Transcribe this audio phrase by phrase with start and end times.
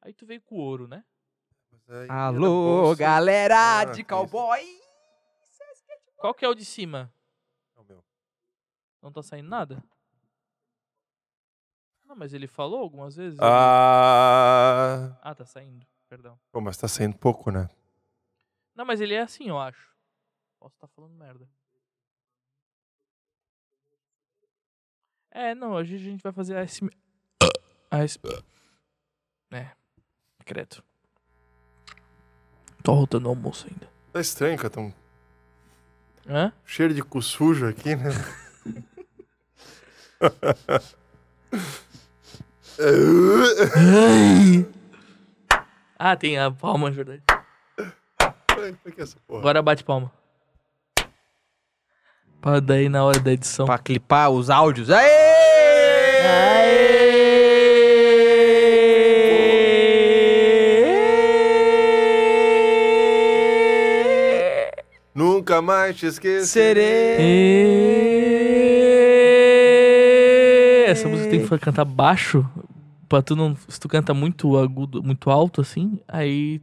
[0.00, 1.04] Aí tu veio com ouro, né?
[1.88, 4.08] É Alô, galera Ah, de isso.
[4.08, 4.60] cowboy.
[6.16, 7.12] Qual que é o de cima?
[7.76, 8.04] É o meu.
[9.02, 9.82] Não tá saindo nada?
[12.04, 13.38] Não, mas ele falou algumas vezes.
[13.40, 15.16] Ah.
[15.22, 15.86] Ah, tá saindo.
[16.08, 16.38] Perdão.
[16.52, 17.68] Pô, mas tá saindo pouco, né?
[18.74, 19.94] Não, mas ele é assim, eu acho.
[20.58, 21.48] Posso estar falando merda.
[25.30, 26.88] É, não, hoje a gente vai fazer ASM...
[27.90, 28.18] AS...
[29.52, 29.76] É,
[30.46, 30.82] credo.
[32.82, 33.88] Tô rotando o almoço ainda.
[34.12, 34.80] Tá estranho, cara.
[34.80, 34.92] Um
[36.28, 36.52] Hã?
[36.64, 38.10] cheiro de cu sujo aqui, né?
[45.98, 47.22] Ah, tem a palma, é verdade.
[48.98, 49.40] Essa porra?
[49.40, 50.12] Agora bate palma.
[52.40, 53.66] Pra daí na hora da edição.
[53.66, 54.90] Pra clipar os áudios.
[54.90, 55.06] Aê!
[65.48, 66.84] Nunca mais te esquecerei.
[70.88, 72.44] Essa música tem que cantar baixo.
[73.08, 73.56] Pra tu não.
[73.68, 76.60] Se tu canta muito agudo, muito alto assim, aí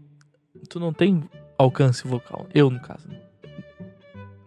[0.70, 1.24] tu não tem
[1.58, 2.46] alcance vocal.
[2.54, 3.08] Eu, no caso.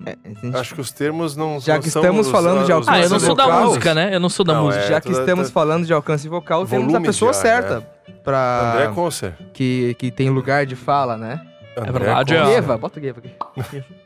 [0.05, 2.71] É, gente- Acho que os termos não Já que são estamos os- falando de os-
[2.73, 3.65] alcance Ah, eu não sou da vocal?
[3.65, 4.15] música, né?
[4.15, 4.85] Eu não sou da Não, música.
[4.85, 7.41] é, Já que tá- estamos tá- falando de alcance vocal, temos a Volume pessoa já,
[7.41, 7.81] certa
[8.23, 9.35] pra André Concer.
[9.55, 11.41] que, que tem lugar de fala, né?
[11.79, 12.47] André verdade, Concer.
[12.47, 12.55] é.
[12.55, 13.31] Gueva, bota o Gueva aqui.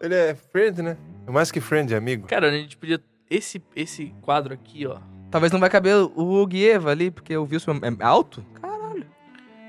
[0.00, 0.96] Ele é friend, né?
[1.26, 2.26] É mais que friend, é amigo.
[2.26, 3.00] Cara, a gente podia.
[3.30, 4.98] Esse, esse quadro aqui, ó.
[5.30, 8.44] Talvez não vai caber o Gueva ali, porque o Wilson é alto.
[8.60, 9.06] Caralho.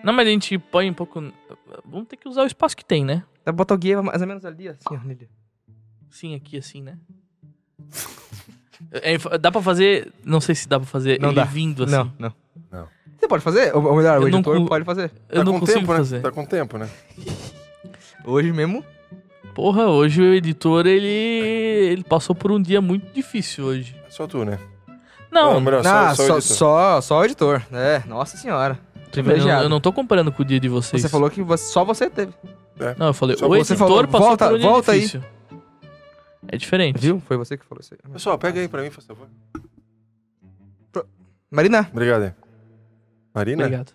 [0.03, 1.21] Não, mas a gente põe um pouco.
[1.85, 3.23] Vamos ter que usar o espaço que tem, né?
[3.37, 4.97] Dá pra botar o Gueva mais ou menos ali, assim, ó.
[4.97, 5.29] nele.
[6.09, 6.97] Sim, aqui assim, né?
[8.91, 10.11] É, dá pra fazer.
[10.23, 11.45] Não sei se dá pra fazer Não ele dá.
[11.45, 11.93] vindo assim.
[11.93, 12.33] Não, não.
[13.25, 13.27] Não.
[13.27, 13.75] Você pode fazer?
[13.75, 15.11] Ou melhor, o Eu não editor pode fazer.
[15.29, 16.15] Eu tá não com consigo tempo, fazer.
[16.17, 16.21] né?
[16.21, 16.89] Tá com tempo, né?
[18.23, 18.83] Hoje mesmo.
[19.53, 21.07] Porra, hoje o editor, ele.
[21.07, 23.95] Ele passou por um dia muito difícil hoje.
[24.09, 24.59] Só tu, né?
[25.31, 26.57] Não, melhor, Ah, só, só, o só, editor.
[26.57, 27.61] só, só o editor.
[27.71, 28.77] É, nossa senhora.
[28.95, 29.63] eu, não, Privilegiado.
[29.63, 31.01] eu não tô comparando com o dia de vocês.
[31.01, 32.33] Você falou que você- só você teve.
[32.97, 34.99] Não, eu falei, Só o você editor falou, passou volta- por um dia volta aí.
[34.99, 35.21] difícil.
[36.47, 36.99] É diferente.
[36.99, 37.21] Viu?
[37.25, 38.11] Foi você que falou isso aí.
[38.13, 39.27] Pessoal, pega aí pra mim, por favor.
[41.49, 41.87] Marina.
[41.91, 42.31] Obrigado aí.
[43.35, 43.63] Marina?
[43.65, 43.91] Obrigado.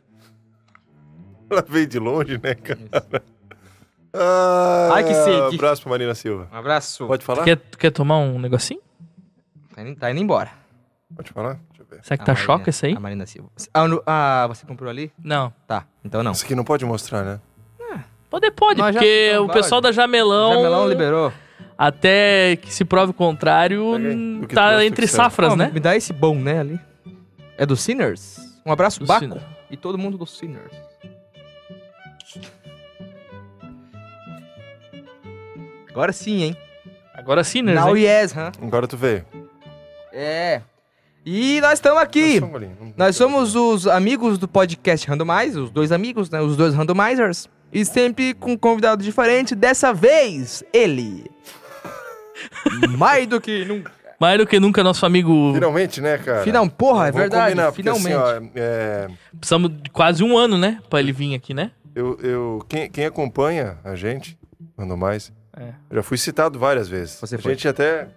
[1.51, 3.23] Ela veio de longe, né, cara?
[4.13, 5.55] Ah, Ai, que sede.
[5.55, 6.49] Abraço pra Marina Silva.
[6.53, 7.07] Um abraço.
[7.07, 7.43] Pode falar?
[7.43, 8.81] Tu quer, tu quer tomar um negocinho?
[9.75, 10.51] Tá indo, tá indo embora.
[11.15, 11.55] Pode falar?
[11.71, 12.05] Deixa eu ver.
[12.05, 12.95] Será que A tá Marina- choque esse aí?
[12.97, 13.49] A Marina Silva.
[13.73, 15.13] Ah, no- ah, você comprou ali?
[15.23, 15.53] Não.
[15.67, 16.33] Tá, então não.
[16.33, 17.41] Isso aqui não pode mostrar, né?
[18.29, 21.33] Pode, pode, Nós já porque o pessoal da Jamelão, Jamelão liberou.
[21.77, 25.25] até que se prove o contrário, Pega aí, o que tá entre o que serve.
[25.25, 25.69] safras, Ó, né?
[25.75, 26.79] Me dá esse bom, né, ali.
[27.59, 28.50] É do Sinners?
[28.65, 29.21] Um abraço, Do Baco.
[29.25, 29.43] Sinner.
[29.71, 30.73] E todo mundo do Sinners.
[35.89, 36.57] Agora sim, hein?
[37.15, 38.05] Agora Sinners, Now hein?
[38.05, 38.53] yes, hã?
[38.63, 39.25] Agora tu veio.
[40.13, 40.63] É.
[41.25, 42.41] E nós estamos aqui.
[42.97, 46.41] Nós somos os amigos do podcast Randomize, os dois amigos, né?
[46.41, 47.49] Os dois randomizers.
[47.73, 49.55] E sempre com um convidado diferente.
[49.55, 51.31] Dessa vez, ele.
[52.97, 53.93] Mais do que nunca.
[54.21, 55.53] Mais do que nunca, nosso amigo.
[55.55, 56.43] Finalmente, né, cara?
[56.43, 57.45] Final, porra, é Vamos verdade.
[57.53, 58.13] combinar, porque, finalmente.
[58.15, 59.09] assim, ó, é,
[59.39, 60.79] Precisamos de quase um ano, né?
[60.91, 61.71] Pra ele vir aqui, né?
[61.95, 64.39] eu, eu, quem, quem acompanha a gente,
[64.77, 65.71] mandou mais, É.
[65.91, 67.19] eu já fui citado várias vezes.
[67.21, 67.53] Você a foi.
[67.55, 68.09] gente até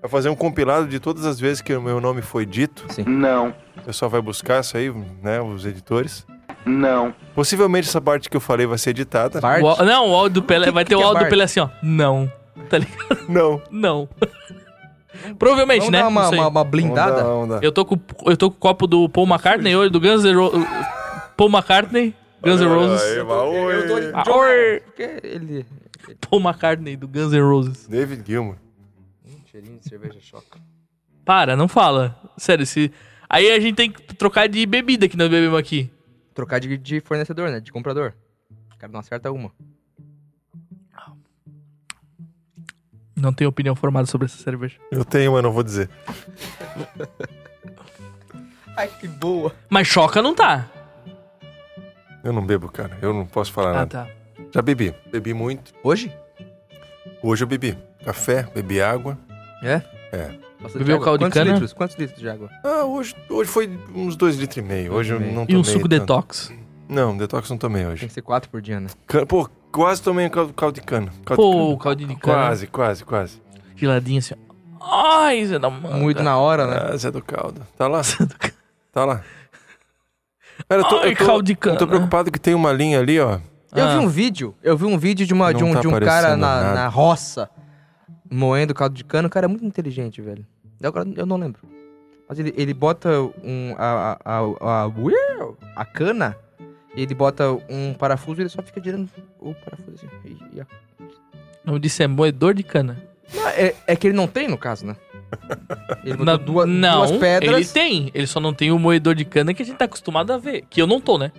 [0.00, 2.84] vai fazer um compilado de todas as vezes que o meu nome foi dito.
[2.88, 3.04] Sim.
[3.06, 4.90] Não, O pessoal vai buscar isso aí,
[5.22, 6.26] né, os editores.
[6.66, 9.40] não, Possivelmente essa parte que eu falei vai ser editada.
[9.40, 9.62] Bart.
[9.62, 10.66] O não, o áudio do Pelé.
[10.66, 11.30] que- vai que ter que o é áudio do Bart?
[11.30, 11.68] Pelé assim, ó.
[11.82, 12.32] Não.
[12.68, 13.28] Tá ligado?
[13.28, 13.62] Não.
[13.70, 14.08] Não.
[15.38, 15.98] Provavelmente, Vamos né?
[16.00, 17.22] dar uma, uma, uma blindada?
[17.22, 17.64] Vamos dar, vamos dar.
[17.64, 20.34] Eu tô, com, eu tô com o copo do Paul McCartney hoje, do Guns N'
[20.34, 20.66] Roses.
[21.36, 23.02] Paul McCartney, Guns N' Roses.
[23.02, 23.16] aí.
[23.18, 24.44] Eu dou de Ah, John-
[25.22, 25.66] ele...
[26.28, 27.86] Paul McCartney, do Guns N' Roses.
[27.88, 28.56] David Gilmour.
[29.26, 30.58] Hum, cheirinho de cerveja choca.
[31.24, 32.16] Para, não fala.
[32.36, 32.92] Sério, se...
[33.28, 35.90] Aí a gente tem que trocar de bebida que nós bebemos aqui.
[36.34, 37.60] Trocar de, de fornecedor, né?
[37.60, 38.12] De comprador.
[38.74, 39.50] O cara não acerta uma.
[43.24, 44.76] Não tenho opinião formada sobre essa cerveja.
[44.90, 45.88] Eu tenho, mas não vou dizer.
[48.76, 49.52] Ai, que boa.
[49.68, 50.66] Mas choca não tá.
[52.22, 52.98] Eu não bebo, cara.
[53.00, 53.86] Eu não posso falar Ah, nada.
[53.86, 54.08] tá.
[54.52, 54.94] Já bebi.
[55.10, 55.72] Bebi muito.
[55.82, 56.12] Hoje?
[57.22, 59.16] Hoje eu bebi café, bebi água.
[59.62, 59.80] É?
[60.12, 60.34] É.
[60.76, 61.52] Bebeu caldo de Quantos cana?
[61.52, 61.72] litros?
[61.72, 62.50] Quantos litros de água?
[62.64, 64.92] Ah, hoje, hoje foi uns dois litros e meio.
[64.92, 66.00] Hoje eu e não E tomei um suco tanto.
[66.00, 66.52] detox.
[66.88, 68.06] Não, detox não tomei Tem hoje.
[68.06, 68.88] que ser quatro por dia, né?
[69.28, 71.10] Pô, quase tomei caldo, caldo de cana.
[71.24, 71.78] Caldo Pô, de o cana.
[71.78, 72.34] caldinho de cana.
[72.36, 73.42] Quase, quase, quase.
[73.76, 74.34] Geladinho assim.
[74.80, 75.96] Ai, Zé da manga.
[75.96, 76.90] Muito na hora, né?
[76.92, 77.62] Ah, Zé do caldo.
[77.76, 78.02] Tá lá?
[78.92, 79.22] Tá lá.
[80.68, 81.76] Cara, eu tô, Ai, eu tô- caldo de eu cana.
[81.78, 83.38] tô preocupado que tem uma linha ali, ó.
[83.74, 83.98] Eu Ah.
[83.98, 86.36] vi um vídeo, eu vi um vídeo de, uma, de um, tá de um cara
[86.36, 87.50] na, na roça
[88.30, 89.26] moendo caldo de cana.
[89.26, 90.46] O cara é muito inteligente, velho.
[90.80, 91.60] Eu Agora eu não lembro.
[92.28, 93.08] Mas ele, ele bota
[93.42, 94.90] um, a, a, a, a,
[95.76, 96.36] a cana,
[97.02, 99.08] ele bota um parafuso e ele só fica girando
[99.40, 100.08] o parafuso assim.
[100.24, 100.66] E- e a-
[101.64, 102.96] O nome disso é moedor de cana.
[103.34, 104.96] Não, é, é que ele não tem, no caso, né?
[106.04, 107.56] Ele botou Na- duas, não, duas pedras.
[107.56, 108.10] ele tem.
[108.14, 110.64] Ele só não tem o moedor de cana que a gente tá acostumado a ver.
[110.70, 111.32] Que eu não tô, né?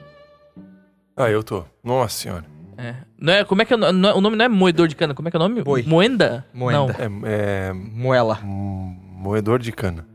[1.15, 1.63] Ah, eu tô.
[1.83, 2.43] Nossa senhora.
[2.77, 2.95] É.
[3.17, 5.13] Não é, como é que é, não é- o nome não é moedor de cana?
[5.13, 5.61] Como é que é o nome?
[5.63, 5.83] Boi.
[5.83, 6.45] Moenda?
[6.53, 6.93] Moenda.
[7.09, 7.25] Não.
[7.25, 8.39] É, é Moela.
[8.43, 10.05] moedor de cana.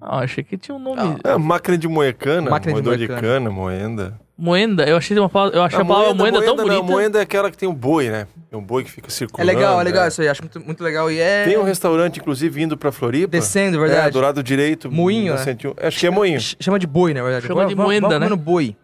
[0.00, 1.18] Ah, achei que tinha um nome.
[1.22, 3.20] É, máquina de moer cana, Máquina de moedor moer de cana.
[3.20, 4.20] cana, moenda.
[4.42, 4.84] Moenda.
[4.84, 6.82] Eu achei uma palavra, eu achei a, palavra moenda, tão não, bonita.
[6.82, 8.26] moenda é aquela que tem um boi, né?
[8.50, 9.46] É um boi que fica É circulando.
[9.56, 10.08] legal, é legal é.
[10.08, 10.28] isso aí.
[10.28, 11.08] Acho muito, muito legal.
[11.10, 11.44] E é.
[11.44, 13.28] Tem um restaurante, inclusive, indo pra Floripa.
[13.28, 14.10] Descendo, É, verdade.
[14.10, 14.90] do lado direito.
[14.90, 15.38] Moinho, né?
[15.44, 15.74] 101.
[15.80, 16.40] Acho que é moinho.
[16.40, 17.46] Ch- Chama de boi, na verdade.
[17.46, 18.36] Chama de vamos- moenda, vamos né?
[18.36, 18.76] boi.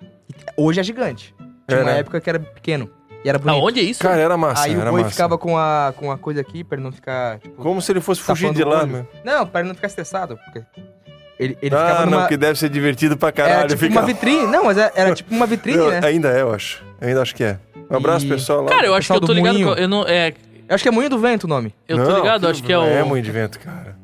[0.57, 1.35] Hoje é gigante.
[1.69, 1.99] Tinha É, uma né?
[1.99, 2.89] época que era pequeno.
[3.25, 3.61] E era bonito.
[3.61, 4.01] Aonde é isso?
[4.01, 5.11] Cara, era massa, Aí o era boi massa.
[5.13, 7.41] ficava com a, com a coisa aqui pra ele não ficar.
[7.41, 9.05] Tipo, Como se ele fosse fugir de o lá, meu.
[9.25, 10.39] Não, pra ele não ficar estressado.
[10.45, 10.65] Porque
[11.39, 12.29] ele, ele ah, ficava não, numa.
[12.29, 13.59] que deve ser divertido pra caralho.
[13.61, 14.47] Era tipo fica- uma vitrine.
[14.47, 16.01] Não, mas era, era tipo uma vitrine, Eu- né?
[16.05, 16.83] Ainda é, eu acho.
[17.01, 17.59] Eu ainda acho que é.
[17.91, 18.69] Um abraço, E- pessoal lá.
[18.69, 19.63] Cara, eu acho que eu tô do ligado.
[19.63, 20.35] com- Eu não, é,
[20.69, 21.75] Eu acho que é Moinho do Vento o nome.
[21.89, 22.83] eu tô Não, ligado, aquilo acho que é o.
[22.85, 23.97] É moinho de vento, cara.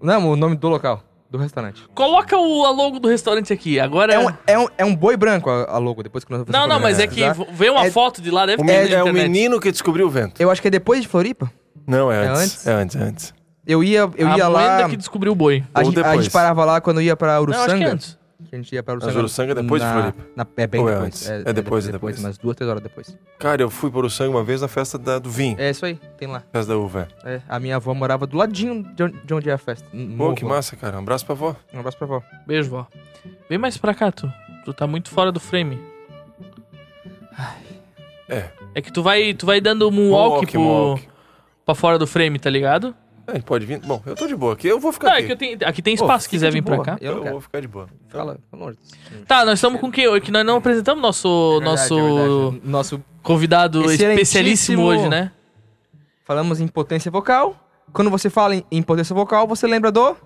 [0.00, 1.82] Não, o nome do local, do restaurante.
[1.94, 3.80] Coloca o a logo do restaurante aqui.
[3.80, 4.12] Agora.
[4.14, 6.68] É um, é um, é um boi branco a, a logo, depois que nós Não,
[6.68, 7.46] não, mas é que pesquisar.
[7.52, 10.10] veio uma É- foto de lá, deve ter na é o menino que descobriu o
[10.10, 10.40] vento.
[10.40, 11.50] Eu acho que é depois de Floripa.
[11.84, 12.40] Não, é É antes.
[12.42, 12.66] antes?
[12.66, 13.34] É antes, é antes.
[13.66, 14.88] Eu ia, eu a ia lá.
[14.88, 15.64] que descobriu o boi.
[15.74, 16.24] A, gente, a depois.
[16.24, 17.92] gente parava lá quando ia pra Não, acho que é Uruçanga.
[17.92, 18.18] antes.
[18.48, 19.18] que a gente ia pra Mas Uruçanga.
[19.20, 20.22] Uruçanga é depois de na, Floripa?
[20.36, 21.06] na- é bem Ou é depois.
[21.06, 21.28] antes?
[21.28, 22.18] É depois, é depois.
[22.20, 23.18] Umas duas, três horas depois.
[23.40, 25.56] Cara, eu fui por sangue uma vez na festa da- do vinho.
[25.58, 26.42] É isso aí, tem lá.
[26.52, 27.08] Festa da uva.
[27.24, 29.88] É, a minha avó morava do ladinho de onde, de onde é a festa.
[30.16, 30.96] Pô, que massa, cara.
[30.96, 31.56] Um abraço pra avó.
[31.74, 32.22] Um abraço pra avó.
[32.46, 32.86] Beijo, vó.
[33.48, 34.32] Vem mais pra cá, tu.
[34.64, 35.80] Tu tá muito fora do frame.
[38.28, 38.44] É.
[38.74, 41.08] É que tu vai, tu vai dando moonwalk Moonwalk, pro, moonwalk.
[41.64, 42.94] pra fora do frame, tá ligado?
[43.28, 43.78] É, ele pode vir.
[43.80, 44.68] Bom, eu tô de boa aqui.
[44.68, 45.26] Eu vou ficar Não, é aqui.
[45.26, 46.96] que eu tenho, aqui tem espaço, se quiser vir pra cá.
[47.00, 47.32] Eu não Eu quero.
[47.34, 47.88] vou ficar de boa.
[48.08, 48.78] Fala, pelo amor de
[49.10, 49.24] Deus.
[49.26, 50.20] Tá, nós estamos com quem?
[50.20, 52.60] Que nós não apresentamos nosso, É nosso é verdade.
[52.64, 53.04] Nosso.
[53.22, 55.32] convidado Excelentíssimo- especialíssimo hoje, né?
[56.24, 57.56] Falamos em potência vocal.
[57.92, 60.16] Quando você fala em, em potência vocal, você lembra do.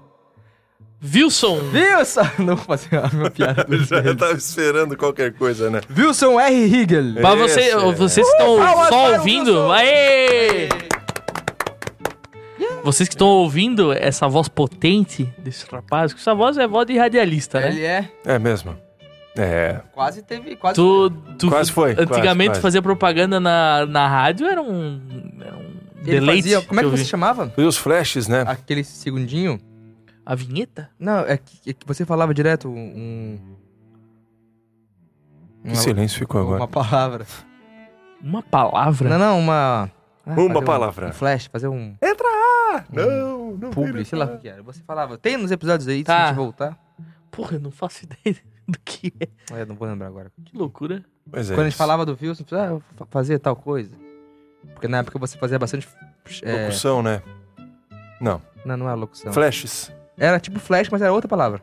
[1.03, 1.59] Wilson.
[1.73, 2.21] Wilson!
[2.45, 3.65] Não vou fazer a minha piada.
[3.69, 5.81] do Já tava esperando qualquer coisa, né?
[5.97, 6.55] Wilson R.
[6.67, 7.23] Higel.
[7.23, 7.93] Mas você, Esse é.
[7.93, 9.51] vocês que estão palmas só para o ouvindo.
[9.53, 9.73] Wilson.
[9.73, 10.69] Aê!
[12.83, 16.97] Vocês que estão ouvindo essa voz potente desse rapaz, que essa voz é voz de
[16.97, 17.69] radialista, né?
[17.69, 18.11] Ele é.
[18.25, 18.77] É mesmo.
[19.37, 19.81] É.
[19.93, 20.57] Quase teve.
[20.57, 22.61] Quase Tu, tu Quase foi, Antigamente quase, quase.
[22.63, 25.01] fazer propaganda na, na rádio era um,
[25.41, 26.43] era um Ele deleite.
[26.43, 27.53] fazia- como é que você chamava?
[27.57, 28.45] E os flashes, né?
[28.47, 29.61] Aquele segundinho.
[30.27, 30.91] A vinheta?
[30.99, 33.39] Não, é que, é que você falava direto um.
[35.65, 36.61] Que silêncio ficou agora.
[36.61, 37.27] Uma palavra.
[38.23, 39.09] Uma palavra?
[39.11, 39.91] Não, não, uma.
[40.27, 41.09] ah, Uma fazer um- palavra.
[41.09, 41.95] Um flash, fazer um
[42.93, 43.71] Não, não.
[43.71, 44.63] publi, sei lá o que era.
[44.63, 45.17] Você falava.
[45.19, 46.25] Tem nos episódios aí, se Tá.
[46.25, 46.79] a gente voltar.
[47.31, 48.37] Porra, eu não faço ideia
[48.69, 49.13] do que
[49.51, 49.61] é.
[49.61, 50.31] É, não vou lembrar agora.
[50.45, 51.05] Que loucura.
[51.31, 51.55] Pois é.
[51.55, 51.79] Quando a gente isso.
[51.79, 53.91] falava do Wilson, ah, eu fa- tal coisa.
[54.75, 55.89] Porque na época você fazia bastante.
[56.43, 57.23] É, Locução, né?
[58.21, 58.41] Não.
[58.65, 59.33] não, não era locução.
[59.33, 59.91] Flashes.
[60.19, 61.63] Era tipo flash, mas era outra palavra.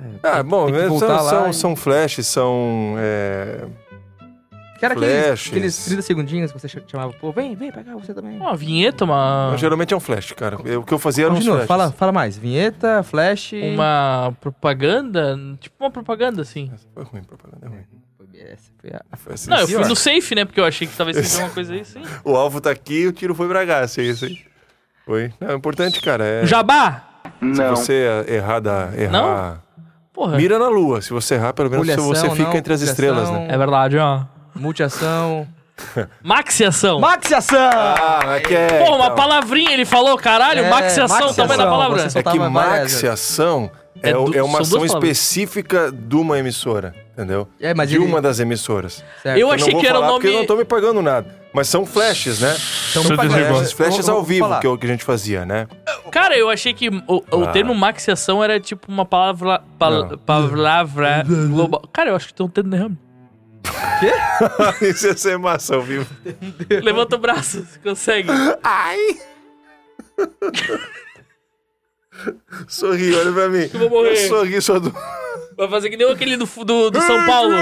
[0.00, 2.94] É, Ah, tem- bom, tem que são, voltar lá são, e- são flashes, são.
[2.98, 3.66] é,
[4.78, 7.94] Que era aqueles, aqueles 30 segundinhos que você ch- chamava, pô, vem, vem pra cá,
[7.94, 8.36] você também.
[8.36, 10.56] Uma vinheta, uma, Geralmente é um flash, cara.
[10.64, 11.68] Eu- o que eu fazia era Continua, flashes.
[11.68, 12.38] fala, fala mais.
[12.38, 13.52] Vinheta, flash.
[13.74, 16.70] uma propaganda, tipo uma propaganda assim.
[16.72, 17.84] Essa foi ruim, propaganda é ruim.
[18.40, 20.44] Essa foi a- Foi assim, Não, eu fui no safe, né?
[20.44, 22.02] Porque eu achei que talvez fosse uma coisa aí, sim.
[22.24, 24.38] O alvo tá aqui e o tiro foi pra é isso aí.
[25.04, 25.32] Foi.
[25.40, 26.24] Não, é importante, cara.
[26.24, 27.04] É, Jabá!
[27.40, 29.62] se você errar, da, errar.
[30.12, 31.00] Porra, Mira na lua.
[31.00, 33.48] Se você errar, pelo menos Mulhação, você fica não, entre as estrelas, né?
[33.50, 34.24] é verdade, ó.
[34.58, 35.46] Multiação.
[36.22, 36.98] Maxiação.
[37.00, 37.70] Maxiação!
[37.72, 38.78] Ah, mas que é.
[38.84, 39.16] Porra, uma então.
[39.16, 42.02] palavrinha ele falou, caralho, É, maxiação, tamanho da maxiação, palavra.
[42.02, 43.70] É que maxiação
[44.02, 47.48] é, É o- du- é uma são ação específica de uma emissora, entendeu?
[47.60, 49.04] É, mas de ele- uma das emissoras.
[49.22, 49.36] Certo.
[49.38, 51.38] Eu Eu achei que era o falar porque nome- eu não tô me pagando nada.
[51.52, 52.54] Mas são flashes, né?
[52.54, 53.64] Falar.
[53.74, 55.66] Flashes, ao vivo, que é o que a gente fazia, né?
[56.10, 57.48] Cara, eu achei que o, o Ah.
[57.52, 59.62] termo maxiação era tipo uma palavra.
[59.78, 61.82] pal- palavra global.
[61.92, 62.68] Cara, eu acho que tem um tendo
[64.00, 64.76] derrame.
[64.90, 66.06] Isso ia ser massa ao vivo.
[66.82, 68.30] Levanta o braço, consegue.
[68.62, 68.98] Ai!
[72.66, 73.70] Sorri, olha pra mim.
[73.72, 74.24] Eu vou morrer.
[74.24, 74.92] Eu sorri só do.
[75.56, 77.54] Vai fazer que nem aquele do, do, do São Paulo.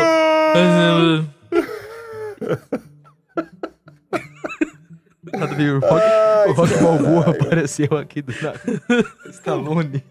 [5.36, 6.04] O Rock,
[6.48, 8.60] o Rock Balboa apareceu aqui do nada.
[9.30, 10.04] Stallone.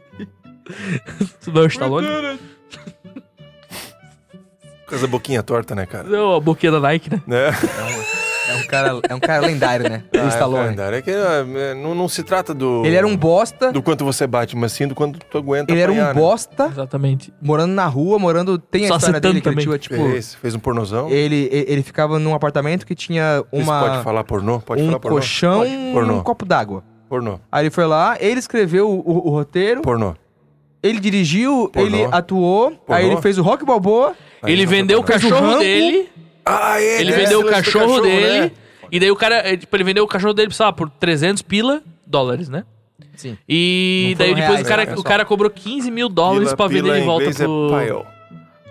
[1.44, 2.08] Tu não é o Stallone?
[4.88, 6.04] Com essa boquinha torta, né, cara?
[6.08, 7.22] Não, a boquinha da Nike, né?
[7.26, 7.50] Né?
[8.48, 10.04] É um cara, é um cara lendário, né?
[10.14, 10.76] O Stallone.
[10.80, 12.86] É, é que é, não, não se trata do.
[12.86, 13.72] Ele era um bosta.
[13.72, 15.72] Do quanto você bate, mas sim do quanto tu aguenta.
[15.74, 16.22] Ele era um apanhar, né?
[16.22, 17.34] bosta, Exatamente.
[17.42, 18.60] morando na rua, morando.
[18.60, 19.96] Tem a Só história dele que ele tinha, tipo.
[19.96, 21.10] Fez, fez um pornozão.
[21.10, 23.80] Ele, ele ele ficava num apartamento que tinha Isso uma.
[23.90, 24.60] Pode falar pornô?
[24.60, 25.18] Pode um falar pornô?
[25.18, 25.72] colchão Pode.
[25.72, 26.14] e Pornô.
[26.14, 26.84] um copo d'água.
[27.10, 27.40] Pornô.
[27.52, 30.14] Aí ele foi lá, ele escreveu o, o- o roteiro, Pornô.
[30.84, 31.88] ele dirigiu, Pornô.
[31.88, 32.84] ele atuou, Pornô.
[32.90, 34.14] aí ele fez o Rock Balboa.
[34.48, 35.60] Ele não vendeu o Fez o cachorro Rambo.
[35.60, 36.10] dele.
[36.46, 37.18] Ah, é, Ele né?
[37.18, 38.40] vendeu o Esse lance do cachorro, dele.
[38.42, 38.52] né?
[38.92, 41.42] E daí o cara, é, tipo, ele vendeu o cachorro dele, sei lá, por 300
[41.42, 42.64] pila dólares, né?
[43.16, 43.38] Sim.
[43.50, 45.04] E Não daí foram depois reais, o, cara, né, o pessoal?
[45.06, 47.80] cara cobrou 15 mil dólares Pila- pra vender pila de em volta inglês pro...
[47.80, 48.06] É pile.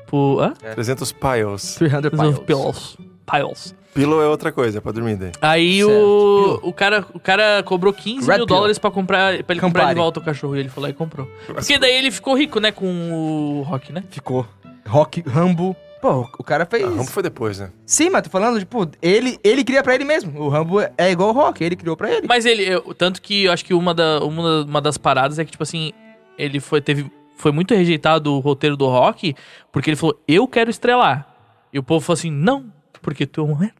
[0.07, 0.51] pro hã?
[0.75, 1.75] 300 piles.
[1.77, 2.39] 300 Piles.
[2.41, 2.97] piles.
[3.27, 3.75] Piles.
[3.95, 5.31] Pillow é outra coisa, é pra dormir daí.
[5.41, 8.57] Aí o, o, cara, o cara cobrou 15 Red mil pill.
[8.57, 9.95] dólares pra, comprar, pra ele comprar Campari.
[9.95, 10.57] de volta o cachorro.
[10.57, 11.29] E ele foi lá e comprou.
[11.47, 14.03] Porque daí ele ficou rico, né, com o Rock, né?
[14.11, 14.47] Ficou.
[14.87, 15.75] Rock, Rambo.
[16.01, 16.85] Pô, o cara fez.
[16.85, 17.71] Ah, Rambo foi depois, né?
[17.87, 20.39] Sim, mas tô falando, tipo, ele, ele cria pra ele mesmo.
[20.39, 22.27] O Rambo é igual o Rock, ele criou pra ele.
[22.29, 25.45] Mas ele, eu- tanto que eu acho que uma, da, uma, uma das paradas é
[25.45, 25.93] que, tipo assim,
[26.37, 29.35] ele foi, teve, foi muito rejeitado o roteiro do Rock,
[29.73, 31.27] porque ele falou, eu quero estrelar.
[31.73, 32.67] E o povo falou assim, não,
[33.01, 33.75] porque tu é um merda.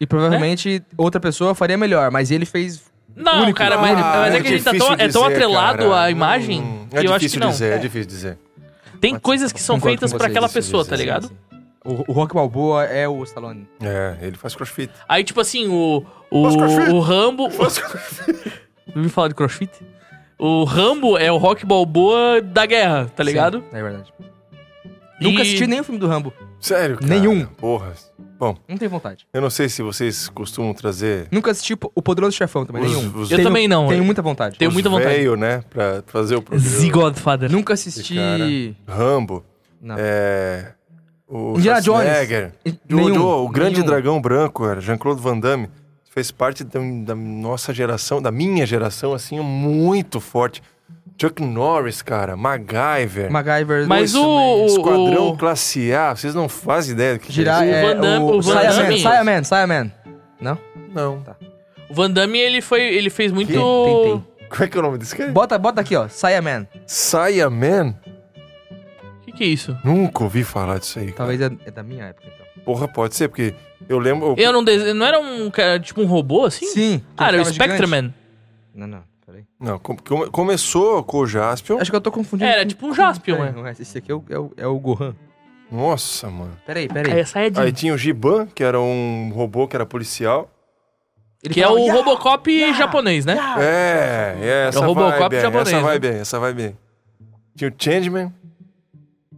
[0.00, 2.82] E provavelmente outra pessoa faria melhor, mas ele fez.
[3.14, 3.58] Não, Único.
[3.58, 5.78] cara, mas, Ah, mas é que a gente tá tão, difícil é tão dizer, atrelado
[5.90, 6.02] cara.
[6.02, 7.48] à imagem Hum, que é eu acho que difícil não.
[7.50, 8.38] dizer, é difícil dizer.
[9.00, 11.24] Tem coisas que são Concordo feitas com vocês, aquela isso, pessoa, isso, tá isso, ligado?
[11.24, 11.50] isso.
[11.82, 13.66] O, o Rock Balboa é o Stallone.
[13.80, 14.92] É, ele faz crossfit.
[15.08, 16.90] Aí, tipo assim, o, o, Faz crossfit.
[16.90, 17.44] o Rambo...
[18.94, 19.72] Ouvi falar de crossfit?
[20.38, 23.60] O Rambo é o Rock Balboa da guerra, tá ligado?
[23.60, 24.12] Sim, é verdade.
[25.20, 26.32] E- Nunca assisti nenhum filme do Rambo.
[26.58, 27.06] Sério, cara?
[27.08, 27.44] Nenhum.
[27.46, 27.92] Porra.
[28.38, 29.26] Bom, Não tenho vontade.
[29.34, 33.08] eu não sei se vocês costumam trazer Nunca assisti o Poderoso Chefão também, Os- nenhum.
[33.20, 33.86] os- Eu Tenho- também não.
[33.88, 34.56] Tenho muita vontade.
[34.58, 35.14] Tenho muita vontade.
[35.14, 36.80] veio, né, pra fazer o programa.
[36.80, 37.52] The Godfather.
[37.52, 38.74] Nunca assisti.
[38.88, 39.44] Rambo,
[39.80, 39.96] Não.
[39.98, 40.72] é...
[41.28, 42.02] O Indiana Jones.
[42.02, 42.52] Schwarzenegger,
[42.88, 43.86] Nenhum, o, o grande nenhum.
[43.86, 45.68] dragão branco, era Jean-Claude Van Damme.
[46.12, 50.60] Fez parte da, da nossa geração, da minha geração, assim, muito forte.
[51.20, 53.30] Chuck Norris, cara, MacGyver.
[53.30, 53.86] MacGyver.
[53.86, 54.26] Mas Dois.
[54.26, 57.82] o- Esquadrão o- Classe A, vocês não fazem ideia do que Girar, é O é,
[57.94, 59.90] Van Damme- o o Van Damme- Saya Man, Saya Man.
[60.40, 60.58] Não?
[60.94, 61.22] Não.
[61.90, 62.80] O Van Damme, ele foi...
[62.82, 63.52] Ele fez muito...
[63.52, 65.30] Tem, Como é que é o nome desse cara?
[65.30, 66.08] Bota, bota aqui, ó.
[66.08, 66.66] Saya Man.
[66.86, 67.94] Saya Man?
[69.20, 69.76] O que que é isso?
[69.84, 71.06] Nunca ouvi falar disso aí.
[71.06, 71.16] cara.
[71.16, 72.46] Talvez é, é da minha época, então.
[72.64, 73.54] Porra, pode ser, porque
[73.88, 74.34] eu lembro...
[74.38, 74.64] Eu não...
[74.64, 74.94] Dese...
[74.94, 76.64] Não era um cara, tipo um robô, assim?
[76.66, 77.02] Sim.
[77.16, 77.44] Ah, era o.
[77.44, 78.14] Spectreman.
[78.74, 79.09] Não, não.
[79.60, 81.78] Não, com- come- começou com o Jaspion.
[81.78, 82.50] Acho que eu tô confundindo.
[82.50, 83.52] Era tipo um Jaspion, é.
[83.52, 83.72] não é.
[83.78, 85.14] Esse aqui é o, é o, é o Gohan.
[85.70, 86.56] Nossa, mano.
[86.66, 87.20] Peraí, Aí peraí.
[87.20, 87.60] essa é de...
[87.60, 90.50] Aí tinha o Giban, que era um robô que era policial.
[91.42, 93.34] Ele Que é o "Ya, Robocop ya, japonês, né?
[93.36, 95.82] ya." É, é essa É o Robocop vibe, é, japonês, essa né?
[95.82, 96.62] vibe, é, essa vibe.
[96.64, 96.72] é.
[97.56, 98.34] Tinha o Changeman,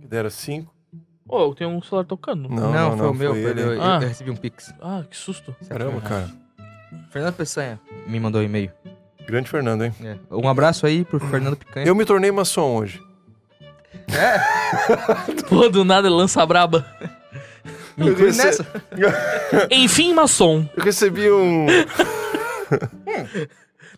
[0.00, 0.72] que deram 5.
[1.28, 2.48] Ô, tem um celular tocando.
[2.48, 3.30] Não, Não, não, foi não, o meu.
[3.32, 3.60] foi ele.
[3.60, 3.98] eu, eu- Ah.
[4.02, 4.72] eu recebi um pix.
[4.80, 5.54] Ah, que susto.
[5.68, 6.28] Caramba, cara.
[7.10, 8.70] Fernando Peçanha me mandou um e-mail.
[9.26, 9.94] Grande Fernando, hein?
[10.02, 10.16] É.
[10.30, 11.86] Um abraço aí pro Fernando Picanha.
[11.86, 13.00] Eu me tornei maçom hoje.
[14.08, 14.40] É,
[15.48, 16.84] Pô, do nada lança braba.
[17.96, 18.66] me inclui rece- nessa.
[19.70, 20.66] Enfim, maçom.
[20.76, 21.66] Eu recebi um.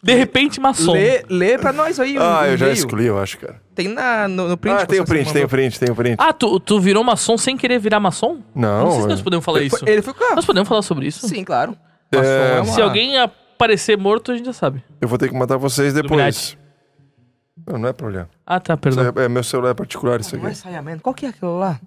[0.03, 0.93] De repente, maçom.
[0.93, 3.59] Lê, lê pra nós aí o Ah, eu já excluí, eu acho, cara.
[3.75, 4.83] Tem na, no, no print.
[4.83, 6.17] Ah, tem o print, tem o print, tem o print.
[6.19, 8.41] Ah, tu, tu virou maçom sem querer virar maçom?
[8.55, 9.79] Não, não sei se nós podemos falar isso.
[9.79, 10.13] Foi- Ele foi.
[10.37, 11.27] Nós podemos falar sobre isso?
[11.27, 11.75] Sim, claro.
[12.13, 13.17] É, Maçom é uma- Se alguém
[13.65, 14.83] aparecer morto, a gente já sabe.
[15.01, 16.57] eu vou ter que matar vocês depois.
[17.67, 18.29] Não, não é pra olhar.
[18.47, 19.23] Ah, tá, Isso perdão.
[19.23, 20.57] é, é meu celular particular, isso Não é aqui.
[20.59, 20.99] Saiyaman?
[20.99, 21.81] Qual que é aquilo lá?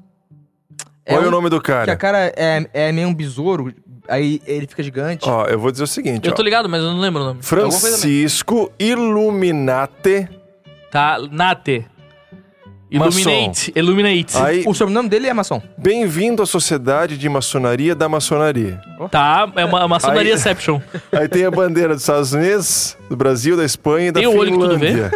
[1.06, 1.96] Qual é um o nome do Que a cara?
[1.96, 3.74] cara é, é meio um besouro,
[4.10, 5.30] aí ele fica gigante.
[5.30, 6.36] Ó, eu vou dizer o seguinte, Eu ó.
[6.36, 7.44] tô ligado, mas eu não lembro o nome.
[7.44, 10.28] Francisco Illuminate.
[10.92, 11.86] Tá, Nate.
[12.90, 13.74] Illuminate.
[13.76, 14.38] Illuminate.
[14.38, 15.62] Aí, O sobrenome dele é maçom.
[15.78, 18.80] bem-vindo à Sociedade de Maçonaria da Maçonaria.
[19.12, 20.80] Tá, é uma maçonaria Aí- Exception.
[21.12, 24.38] Aí tem a bandeira dos Estados Unidos, do Brasil, da Espanha e da Tem o
[24.38, 24.88] olho que tudo vê?
[24.94, 25.12] Finlândia.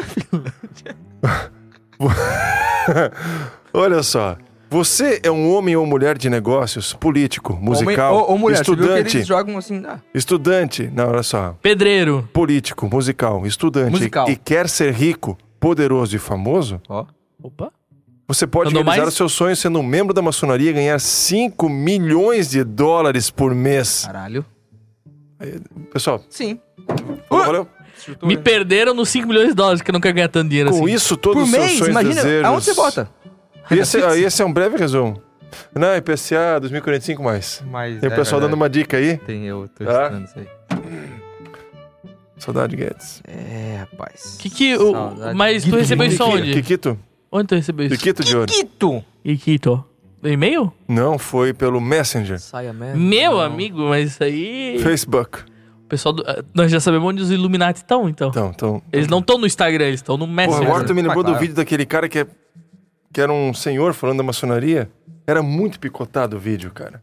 [3.73, 4.35] Olha só.
[4.69, 8.63] Você é um homem ou mulher de negócios, político, musical, Homem, ou, ou mulher, você
[8.63, 9.83] viu que estudante, eles jogam assim...
[9.85, 12.29] Ah, estudante, não, olha só, Pedreiro.
[12.31, 14.29] político, musical, estudante Musical.
[14.29, 17.05] e quer ser rico, poderoso e famoso, ó.
[17.43, 17.71] Opa.
[18.27, 19.13] você pode Andou realizar mais?
[19.13, 23.53] o seu sonho sendo um membro da maçonaria e ganhar 5 milhões de dólares por
[23.55, 24.03] mês.
[24.05, 24.45] Caralho.
[25.91, 26.60] Pessoal, Sim.
[27.29, 27.67] valeu, valeu.
[28.24, 30.83] Me perderam nos 5 milhões de dólares, que eu não quero ganhar tanto dinheiro Com
[30.86, 30.93] assim.
[30.93, 32.15] isso, todos Por os seus mês, sonhos imagina.
[32.15, 32.45] desejos...
[32.45, 33.10] Aonde você bota?
[33.71, 35.21] Esse, ah, esse é um breve resumo.
[35.75, 37.63] Não, IPCA 2045 mais.
[37.69, 39.17] Mas Tem o pessoal dando uma dica aí.
[39.17, 40.03] Tem, eu tô Tá?
[40.03, 40.48] estudando isso aí.
[42.38, 43.21] Saudade, Guedes.
[43.27, 44.38] É, rapaz.
[44.39, 44.75] Que que...
[44.75, 45.36] o- Saudade.
[45.38, 46.53] mas tu recebeu isso Kiki- aonde?
[46.53, 47.00] Kikito?
[47.31, 47.95] Onde tu recebeu isso?
[47.95, 48.51] Piquito de ouro.
[48.51, 49.03] Quito!
[49.23, 49.85] Iquito.
[50.23, 50.71] E-mail?
[50.88, 52.39] Não, foi pelo Messenger.
[52.39, 53.00] Saia mesmo.
[53.01, 53.39] Meu Não.
[53.41, 54.77] amigo, mas isso aí.
[54.83, 55.39] Facebook.
[55.85, 56.23] O pessoal do...
[56.27, 58.29] ah, Nós já sabemos onde os Illuminati estão, então.
[58.29, 58.81] Então, então.
[58.93, 60.67] Eles não estão no Instagram, eles estão no Porra, Messenger.
[60.67, 61.38] agora tu me lembrou Ah, claro.
[61.38, 62.27] do vídeo daquele cara que, é,
[63.11, 64.89] que era um senhor falando da maçonaria.
[65.25, 67.01] Era muito picotado o vídeo, cara.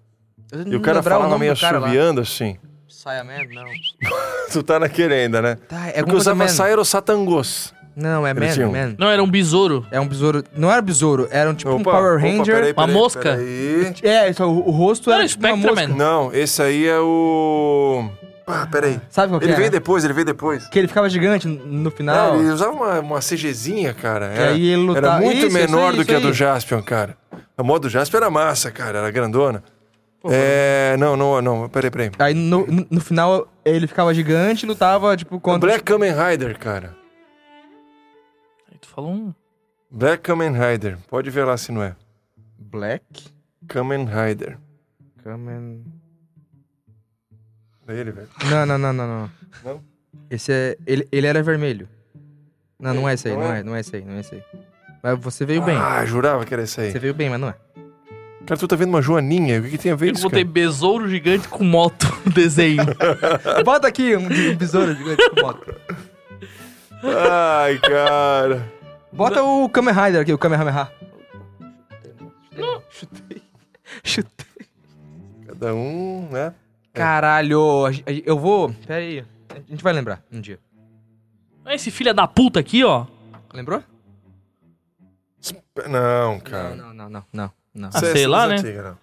[0.52, 1.86] Eu E não o cara falava nome meio do cara lá.
[1.86, 2.56] assoviando assim.
[2.86, 3.52] Saia mesmo?
[3.54, 3.64] Não.
[4.52, 5.56] Tu tá naquele ainda, né?
[5.68, 6.56] Tá, é Porque alguma usava coisa man.
[6.56, 7.74] saia era o satangos.
[8.00, 8.94] Não, é Ele man, tinha um- man.
[8.96, 9.84] Não, era um besouro.
[9.90, 10.44] É um besouro.
[10.56, 12.54] Não era besouro, era um tipo um Power opa, Ranger.
[12.54, 13.20] peraí, Uma mosca.
[13.20, 13.92] peraí.
[14.02, 15.88] É, só o, o rosto Não, era era tipo uma Spectreman.
[15.88, 16.04] mosca.
[16.04, 18.08] Não, esse aí é o.
[18.46, 18.98] Ah, peraí.
[19.10, 19.56] Sabe qual que Ele é?
[19.56, 20.66] veio depois, ele veio depois.
[20.68, 22.36] Que ele ficava gigante no final.
[22.36, 24.28] É, ele usava uma, uma CGzinha, cara.
[24.30, 26.16] Que Era, aí ele lutava- era muito Isso, isso menor aí, do isso que a
[26.18, 26.22] aí.
[26.22, 27.16] do Jaspion, cara.
[27.56, 28.98] A moda do Jaspion era massa, cara.
[29.00, 29.62] Era grandona.
[30.30, 30.96] é.
[30.98, 31.68] Não, não, não.
[31.68, 32.10] Peraí, peraí.
[32.18, 35.60] Aí no, no, no final ele ficava gigante e lutava, tipo, contra.
[35.68, 36.94] Black Kamen Rider, cara.
[38.80, 39.34] Tu falou um.
[39.90, 40.98] Black Kamen Rider.
[41.08, 41.96] Pode ver lá se não é.
[42.58, 43.28] Black
[43.66, 44.58] Kamen Rider.
[45.22, 45.84] Kamen.
[47.86, 48.28] É ele, velho.
[48.50, 49.30] Não, não, não, não, não.
[49.64, 49.82] Não?
[50.30, 50.76] Esse é.
[50.86, 51.88] Ele, ele era vermelho.
[52.78, 53.58] Não, não é esse aí, Não não é?
[53.58, 54.42] é, não é esse aí, não é esse aí.
[55.02, 55.76] Mas você veio bem.
[55.76, 56.92] Ah, jurava que era esse aí.
[56.92, 57.54] Você veio bem, mas não é.
[58.46, 59.58] Cara, tu tá vendo uma joaninha.
[59.60, 60.52] O que, que tem a ver Eu isso, botei cara?
[60.52, 62.82] besouro gigante com moto no desenho.
[63.64, 65.74] Bota aqui um, um besouro gigante com moto.
[67.02, 68.72] Ai, cara.
[69.12, 70.90] Bota o Kamen Rider aqui, o Kamehameha.
[72.90, 73.42] Chutei.
[74.02, 74.66] Chutei.
[75.46, 76.52] Cada um, né?
[76.92, 77.86] Caralho,
[78.24, 78.72] eu vou.
[78.86, 79.24] Pera aí.
[79.50, 80.58] A gente vai lembrar um dia.
[81.66, 83.06] Esse filho da puta aqui, ó.
[83.52, 83.82] Lembrou?
[85.88, 86.74] Não, cara.
[86.74, 87.90] Não, não, não, não, não.
[87.92, 88.54] Ah, Isso é sei lá, né?
[88.56, 88.98] antigas, não.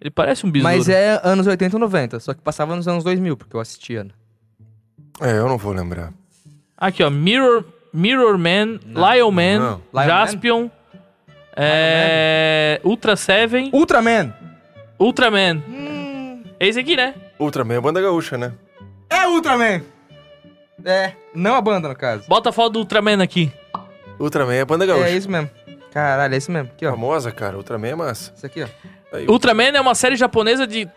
[0.00, 0.76] Ele parece um besouro.
[0.76, 4.04] Mas é anos 80 e 90, só que passava nos anos 2000, porque eu assistia.
[4.04, 4.10] né?
[5.20, 6.12] É, eu não vou lembrar.
[6.78, 7.10] Aqui, ó.
[7.10, 9.12] Mirror, Mirror Man, Não.
[9.12, 9.82] Lion Man, Não.
[9.92, 10.70] Lion Jaspion,
[11.56, 14.32] é, Ultra Seven, Ultraman!
[14.98, 15.62] Ultraman.
[15.68, 17.14] Hum, É esse aqui, né?
[17.38, 18.52] Ultraman é banda gaúcha, né?
[19.10, 19.82] é Ultraman!
[20.84, 22.28] É, não a banda, no caso.
[22.28, 23.52] Bota a foto do Ultraman aqui.
[24.20, 25.08] Ultraman é banda gaúcha.
[25.08, 25.50] É isso mesmo.
[25.92, 26.70] Caralho, é isso mesmo.
[26.72, 26.90] Aqui, ó.
[26.90, 27.56] Famosa, cara.
[27.56, 28.32] Ultraman é massa.
[28.36, 28.68] Isso aqui, ó.
[29.12, 30.88] Aí, Ultraman é uma série japonesa de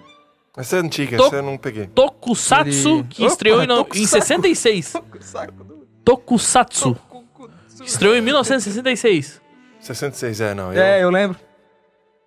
[0.55, 1.87] Essa é antiga, Tô- essa eu não peguei.
[1.87, 4.07] Tokusatsu Ele- que Opa, estreou em, no- em Tokusatsu.
[4.09, 4.91] 66.
[4.93, 5.70] Tokusatsu.
[6.05, 9.41] Que Estreou em 1966.
[9.79, 10.71] 66, é, não.
[10.71, 11.37] É, eu lembro.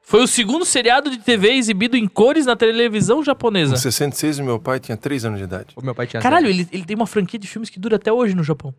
[0.02, 3.74] Foi o segundo seriado de TV exibido em cores na televisão japonesa.
[3.74, 5.68] Em 66, o meu pai tinha 3 anos de idade.
[5.76, 6.20] O meu pai tinha.
[6.20, 8.74] Caralho, ele, ele tem uma franquia de filmes que dura até hoje no Japão.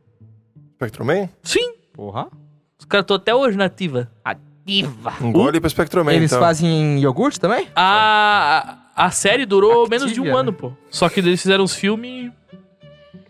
[0.75, 1.29] Spectroman?
[1.41, 2.27] Sim, Porra.
[2.77, 4.11] os caras estão até hoje na ativa.
[4.23, 5.13] Ativa.
[5.21, 6.43] Um gole pra Spectroman, Eles então.
[6.43, 7.69] fazem iogurte também?
[7.75, 10.31] A, a série durou Activia, menos de um né?
[10.31, 10.73] ano, pô.
[10.91, 12.31] Só que eles fizeram os filmes.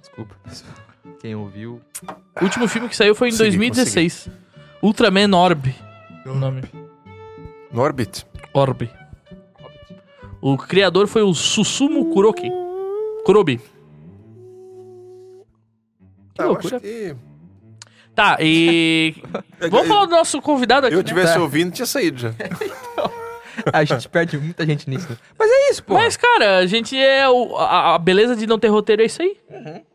[0.01, 0.85] Desculpa, pessoal.
[1.26, 1.82] Quem ouviu.
[2.40, 4.30] O último filme que saiu foi em Consegui, 2016.
[4.80, 5.74] Ultraman Orb.
[6.24, 6.62] O nome.
[7.74, 8.28] Norbit.
[8.54, 8.88] Orb.
[10.40, 12.48] O criador foi o Susumu Kuroki.
[13.26, 13.58] Kurobi.
[13.58, 13.64] Que
[16.38, 16.76] Ah, eu loucura.
[16.78, 17.16] acho que...
[18.14, 19.16] Tá, e.
[19.72, 20.96] Vamos falar do nosso convidado aqui.
[20.96, 21.06] Eu né?
[21.06, 21.42] tivesse Tá.
[21.42, 22.36] ouvindo, tinha saído já.
[23.74, 25.08] A gente perde muita gente nisso.
[25.10, 25.18] né?
[25.38, 25.94] Mas é isso, pô.
[25.94, 27.28] Mas, cara, a gente é.
[27.30, 29.38] O, a, a beleza de não ter roteiro é isso aí.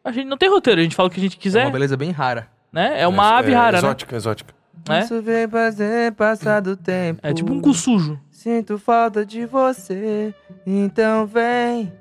[0.05, 1.65] A gente não tem roteiro, a gente fala o que a gente É quiser.
[1.65, 2.49] uma beleza bem rara.
[2.73, 3.01] né?
[3.01, 4.55] É uma ave é, rara, Exótica, exótica.
[4.89, 5.01] né?
[5.01, 7.21] Isso vem fazer passar do tempo.
[7.23, 8.19] É tipo um cu sujo.
[8.31, 10.35] Sinto falta de você,
[10.67, 11.93] então vem.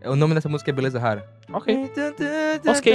[0.00, 1.26] É, O nome dessa música é Beleza Rara.
[1.50, 1.90] Ok.
[2.66, 2.92] Ok.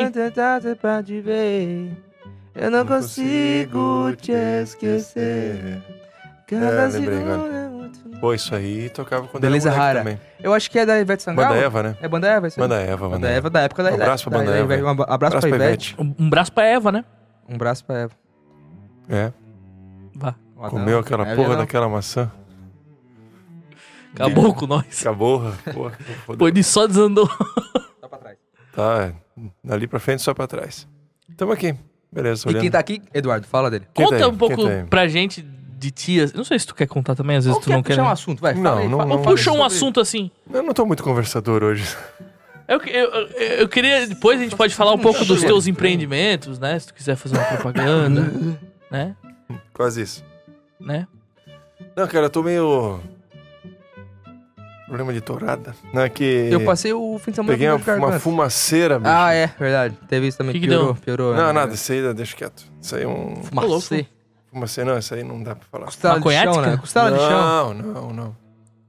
[2.53, 5.81] Eu não, consigo te esquecer.
[6.59, 7.53] Cada É, lembrei agora.
[7.53, 7.71] é.
[8.19, 9.99] Pô, isso aí tocava quando Beleza era rara.
[9.99, 10.19] também.
[10.39, 11.49] Eu acho que é da Ivete Sangalo.
[11.49, 11.97] Banda Eva, né?
[12.01, 12.67] É Banda Eva, isso aí.
[12.67, 14.73] Banda Eva, Banda Banda Eva da época da Um abraço pra da- Banda da Eva.
[14.75, 14.83] Ivete.
[14.83, 15.95] Um abraço, pra Ivete.
[15.97, 17.05] Um um braço pra Eva, né?
[17.49, 18.11] Um abraço pra Eva.
[19.09, 19.31] É,
[20.15, 20.35] Vá.
[20.69, 21.57] Comeu aquela Eva porra não.
[21.61, 22.31] daquela maçã.
[24.13, 25.01] Acabou com nós.
[25.01, 25.53] Caborra.
[25.73, 25.97] Porra,
[26.37, 27.27] Pô, ele só desandou.
[27.99, 28.37] Tá pra trás.
[28.75, 29.13] Tá, é,
[29.63, 30.87] dali pra frente só pra trás.
[31.37, 31.75] Tamo aqui.
[32.11, 32.61] Beleza, E olhando.
[32.61, 33.01] quem tá aqui?
[33.13, 33.87] Eduardo, fala dele.
[33.93, 35.41] Quem Conta tá um pouco tá pra gente
[35.81, 36.31] de tias.
[36.33, 37.95] Não sei se tu quer contar também, às vezes Ou tu não quer.
[37.95, 38.53] puxar um assunto, vai.
[38.53, 40.29] Não, fala aí, não- fala- não- Ou puxa um sobre- assunto assim.
[40.53, 41.83] Eu não tô muito conversador hoje.
[42.67, 43.27] Eu, eu, eu,
[43.61, 44.05] eu queria.
[44.07, 46.77] Depois a gente pode falar um pouco dos teus empreendimentos, né?
[46.79, 48.31] Se tu quiser fazer uma propaganda,
[48.91, 49.15] né?
[49.73, 50.23] Quase isso.
[50.79, 51.05] Né?
[51.97, 52.99] Não, cara, eu tô meio.
[54.87, 55.73] Problema de torada.
[55.93, 56.49] Não é que.
[56.51, 58.19] Eu passei o fim de semana Peguei com uma, dor de uma garganta.
[58.19, 59.11] fumaceira, bicho.
[59.13, 59.97] Ah, é, verdade.
[60.07, 60.53] Teve isso também.
[60.53, 61.01] Que que piorou, deu?
[61.01, 61.33] piorou.
[61.35, 61.53] Não, né?
[61.53, 62.63] nada, isso aí deixa quieto.
[62.81, 63.41] Isso aí é um.
[63.43, 64.05] Fumacê.
[64.51, 65.85] Fumaceira, não, isso aí não dá pra falar.
[65.85, 66.77] Costela de chão, né?
[66.77, 67.73] Costela de chão.
[67.73, 68.37] Não, não, não.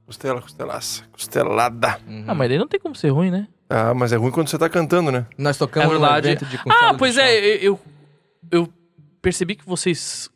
[0.05, 1.03] Costela, costelaça.
[1.11, 1.97] Costelada.
[2.07, 2.25] Uhum.
[2.27, 3.47] Ah, mas daí não tem como ser ruim, né?
[3.69, 5.25] Ah, mas é ruim quando você tá cantando, né?
[5.37, 6.27] Nós tocamos É no verdade.
[6.27, 7.23] evento de costela Ah, de pois chão.
[7.23, 7.79] é, eu,
[8.51, 8.67] eu
[9.21, 10.29] percebi que vocês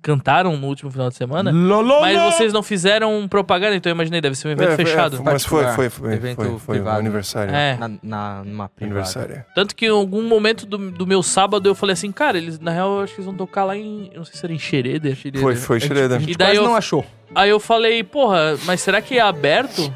[0.00, 1.52] cantaram no último final de semana.
[1.52, 5.22] Mas vocês não fizeram propaganda, então eu imaginei, deve ser um evento É, é, fechado.
[5.24, 6.12] mas foi, foi, foi.
[6.14, 6.98] Evento foi, foi um privado.
[7.00, 7.54] aniversário.
[7.54, 7.76] É.
[7.76, 9.00] Na, na, numa privada.
[9.00, 9.44] Aniversário.
[9.54, 12.70] Tanto que em algum momento do, do meu sábado eu falei assim, cara, eles, na
[12.70, 14.10] real, eu acho que eles vão tocar lá em.
[14.14, 15.16] Não sei se era em Xereder.
[15.40, 16.16] Foi, foi, A gente- Xereda.
[16.16, 17.04] A gente E daí quase eu- não achou.
[17.34, 19.92] Aí eu falei, porra, mas será que é aberto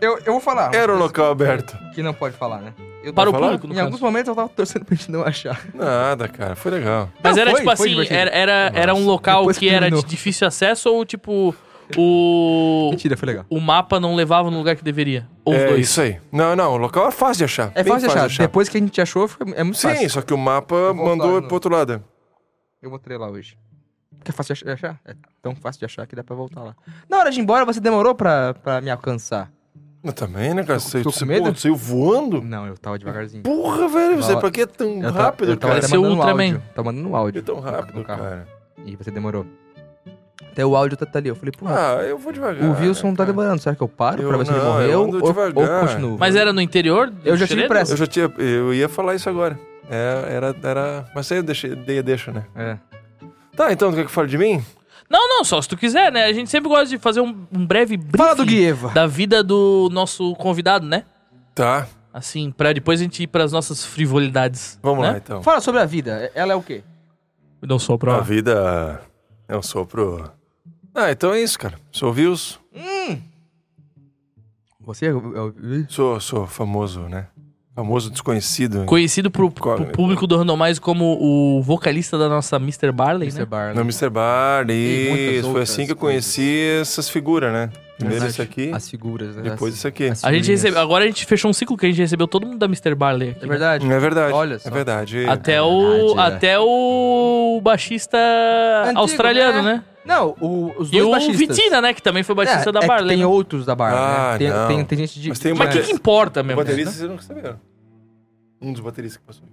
[0.00, 0.72] Eu, eu vou falar.
[0.74, 1.76] Era um local aberto.
[1.94, 2.72] Que não pode falar, né?
[3.04, 3.46] Eu para o falar?
[3.46, 3.66] público?
[3.66, 3.86] no Em caso?
[3.86, 5.60] alguns momentos eu tava torcendo pra gente não achar.
[5.74, 6.56] Nada, cara.
[6.56, 7.10] Foi legal.
[7.22, 8.18] Mas Não, era foi, tipo foi assim, divertido.
[8.20, 10.08] era, era, era um local Depois que que era de terminou.
[10.08, 11.54] difícil acesso ou tipo
[11.98, 13.44] o Mentira, foi legal.
[13.50, 15.28] o mapa não levava no lugar que deveria?
[15.44, 15.80] Ou os é dois?
[15.88, 16.18] isso aí.
[16.32, 16.72] Não, não.
[16.72, 17.72] O local é fácil de achar.
[17.74, 18.42] É bem fácil de achar.
[18.42, 20.10] Depois que a gente achou, foi- é muito Sim, fácil.
[20.10, 22.02] só que o mapa vou voltar mandou no- pro outro lado.
[22.82, 23.56] Eu mostrei lá hoje.
[24.22, 24.98] Que é fácil de achar?
[25.04, 26.74] É tão fácil de achar que dá pra voltar lá.
[27.10, 29.50] Na hora de ir embora, você demorou pra, pra me alcançar?
[30.04, 30.78] Eu também, né, cara?
[30.78, 31.50] Você, tô com você, medo?
[31.50, 32.42] pô, saiu voando?
[32.42, 33.42] Não, eu tava devagarzinho.
[33.42, 34.16] Porra, velho.
[34.16, 35.88] Você pra que tão Eu rápido, eu tava cara?
[35.88, 36.44] mandando um Ultraman.
[36.44, 36.62] áudio.
[36.74, 37.42] Tava mandando um áudio.
[37.42, 38.22] Que tão no rápido, carro.
[38.22, 38.48] cara?
[38.84, 39.46] E você demorou.
[40.52, 41.28] Até o áudio tá, tá ali.
[41.30, 42.62] Eu falei, pô, Ah, eu vou devagar.
[42.62, 43.60] o Wilson tá demorando.
[43.62, 45.02] Será que eu paro Eu pra ver se ele não, eu morreu?
[45.04, 45.80] ando Ou, ou devagar.
[45.88, 46.18] continuo?
[46.18, 47.08] Mas era no interior?
[47.10, 47.94] do Eu já tive pressa.
[47.94, 48.30] Eu já tinha.
[48.38, 49.58] Eu ia falar isso agora.
[49.90, 51.04] É, era, era.
[51.14, 52.44] Mas aí eu deixei, dei a deixa, né?
[52.54, 52.76] É.
[53.56, 54.62] Tá, então, tu quer que eu fale de mim?
[55.14, 56.24] Não, não, só se tu quiser, né?
[56.24, 58.88] A gente sempre gosta de fazer um, um breve Fala do Guieva.
[58.90, 61.04] da vida do nosso convidado, né?
[61.54, 61.86] Tá.
[62.12, 64.76] Assim, pra depois a gente ir pras nossas frivolidades.
[64.82, 65.12] Vamos né?
[65.12, 65.40] lá, então.
[65.40, 66.32] Fala sobre a vida.
[66.34, 66.82] Ela é o quê?
[67.62, 68.16] Não só pra...
[68.16, 69.00] A vida
[69.46, 70.32] é um sopro.
[70.92, 71.78] Ah, então é isso, cara.
[71.92, 72.58] Sou Vils,
[74.80, 75.36] Você é o...
[75.36, 75.54] é o-
[75.88, 77.28] sou, sou famoso, né?
[77.74, 78.84] Famoso desconhecido.
[78.84, 82.92] Conhecido pro, pro público do Randomize como o vocalista da nossa Mr.
[82.92, 83.40] Barley, Mr.
[83.40, 83.44] né?
[83.46, 83.74] Barley.
[83.74, 84.08] No Mr.
[84.08, 85.50] Bar, Tem muitas isso.
[85.50, 86.24] Foi assim que eu coisas.
[86.36, 87.70] conheci essas figuras, né?
[87.98, 89.42] Primeiro esse aqui, As figuras, né?
[89.42, 90.10] depois As- esse aqui.
[90.22, 92.58] A gente recebeu, agora a gente fechou um ciclo que a gente recebeu todo mundo
[92.58, 92.94] da Mr.
[92.94, 93.44] Barley aqui.
[93.44, 93.92] É verdade.
[93.92, 94.32] É verdade.
[94.32, 94.70] Olha É só.
[94.70, 95.24] verdade.
[95.26, 96.36] Até É o verdade, é.
[96.36, 98.18] até o baixista
[98.84, 99.74] Antigo, australiano, né?
[99.74, 99.82] né?
[100.04, 101.38] Não, o- os E dois o baixistas.
[101.56, 103.08] Vitina, né, que também foi baixista É, da é Barley.
[103.16, 103.26] Tem né?
[103.26, 104.38] outros da Barley, Ah, né?
[104.38, 104.66] Tem, não.
[104.68, 105.28] tem, tem gente de...
[105.30, 106.62] Mas o que, que importa O mesmo?
[106.62, 106.96] baterista, né?
[106.96, 107.58] vocês não saberam.
[108.60, 109.46] Um dos bateristas que passou.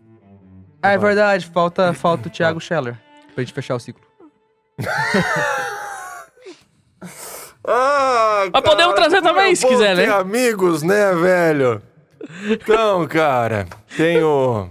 [0.83, 1.45] Ah, é verdade.
[1.47, 2.97] Falta, falta o Thiago Scheller.
[3.33, 4.01] Pra gente fechar o ciclo.
[7.63, 10.07] Ah, Mas podemos trazer também, é se quiser, né?
[10.09, 11.81] amigos, né, velho?
[12.49, 14.69] Então, cara, tenho...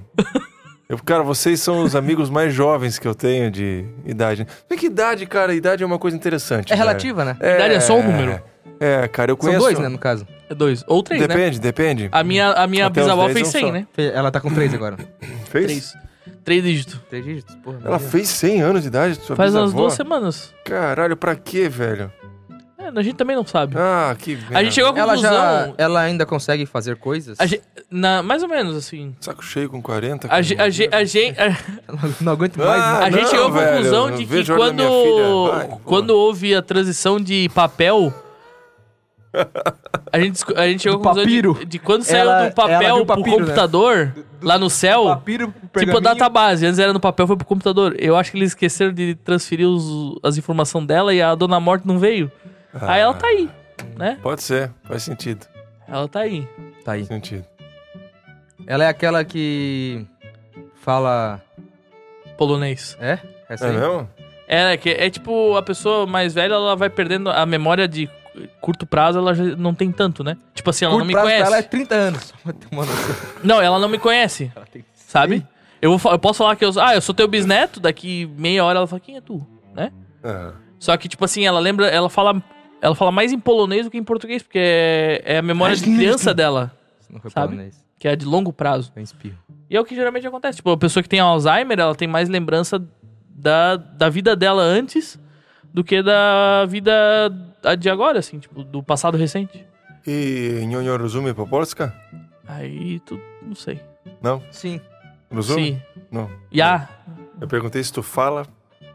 [0.91, 4.45] Eu, cara, vocês são os amigos mais jovens que eu tenho de idade.
[4.69, 6.73] Vê que idade, cara, idade é uma coisa interessante.
[6.73, 6.89] É velho.
[6.89, 7.37] relativa, né?
[7.37, 8.43] Idade é só um número.
[8.81, 9.61] É, cara, eu São conheço...
[9.61, 10.27] dois, né, no caso.
[10.49, 10.83] É dois.
[10.89, 11.29] Ou três, né?
[11.29, 12.09] Depende, depende.
[12.11, 13.73] A minha, a minha Até bisavó fez não 100, só.
[13.73, 13.87] né?
[14.13, 14.97] Ela tá com três agora.
[15.49, 15.67] Fez?
[15.67, 15.95] Três.
[16.45, 17.01] Três dígitos.
[17.09, 17.79] Três dígitos, porra.
[17.85, 19.83] Ela fez 100 anos de idade, sua Faz umas bisavó?
[19.83, 20.53] duas semanas.
[20.65, 22.11] Caralho, pra quê, velho?
[22.97, 23.75] É, a gente também não sabe.
[23.79, 24.99] Ah, que A gente chegou à.
[24.99, 25.33] Ela conclusão...
[25.33, 25.73] já...
[25.79, 27.39] Ela ainda consegue fazer coisas?
[27.41, 29.15] a gente- na, mais ou menos, assim.
[29.21, 30.27] Saco cheio com 40.
[30.27, 30.43] A, cara.
[30.43, 31.45] ge- a, ge- a, gente- a-
[31.89, 33.07] Ela não aguento mais, Ah, né?
[33.07, 35.03] a gente não, chegou à velho, conclusão eu de que vejo a hora da quando,
[35.03, 35.53] filha.
[35.59, 35.77] Vai, pô.
[35.85, 38.13] quando houve a transição de papel...
[40.13, 41.67] A gente, discu- a gente chegou à Do conclusão de, papiro.
[41.67, 43.43] de quando saiu Ela- do ela viu papel o pro papiro, né?
[43.45, 45.05] computador, lá no céu...
[45.05, 46.01] Papiro, Tipo a pergaminho.
[46.01, 47.95] database, antes era no papel, foi pro computador.
[47.97, 51.87] Eu acho que eles esqueceram de transferir os- as informações dela e a Dona Morte
[51.87, 52.31] não veio.
[52.75, 53.51] Ah, Aí ela tá aí,
[53.97, 54.19] né?
[54.23, 55.47] Pode ser, faz sentido.
[55.89, 56.47] Ela tá aí.
[56.85, 57.01] Tá aí.
[57.01, 57.45] Faz sentido.
[58.67, 60.07] Ela é aquela que
[60.77, 61.41] fala...
[62.37, 62.97] Polonês.
[63.01, 63.19] É?
[63.49, 63.77] Essa É aí?
[63.77, 64.09] mesmo?
[64.47, 68.09] É, que é tipo, a pessoa mais velha, ela vai perdendo a memória de
[68.61, 70.37] curto prazo, ela já não tem tanto, né?
[70.55, 71.47] Tipo assim, ela Curto não me prazo pra conhece.
[71.49, 72.35] Ela é 30 anos.
[73.45, 75.47] Não, ela não me conhece, Ela tem- sabe?
[75.83, 78.79] Eu, vou eu posso falar que eu, ah, eu sou teu bisneto, daqui meia hora
[78.79, 79.45] ela fala, quem é tu?
[79.75, 79.93] Né?
[80.23, 82.43] Ah, Só que, tipo assim, ela lembra, ela fala,
[82.81, 85.83] ela fala mais em polonês do que em português, porque é, é a memória de
[85.85, 87.49] criança dela, Isso não foi Sabe?
[87.55, 87.85] polonês.
[87.99, 88.93] que é de longo prazo.
[88.97, 89.37] Eu espirro.
[89.69, 90.57] E é o que geralmente acontece.
[90.57, 92.83] Tipo, a pessoa que tem Alzheimer, ela tem mais lembrança
[93.29, 95.19] da, da vida dela antes
[95.73, 96.93] do que da vida
[97.79, 99.65] de agora, assim, tipo, do passado recente.
[100.07, 101.95] E Nhonho Rozumi po Polska?
[102.49, 103.81] Aí tu não sei.
[104.21, 104.43] Não?
[104.51, 104.81] Sim.
[105.31, 105.75] Rozumi?
[105.75, 105.83] Sim.
[106.11, 106.29] Não.
[106.53, 106.89] Ya.
[107.41, 108.45] Eu perguntei se tu fala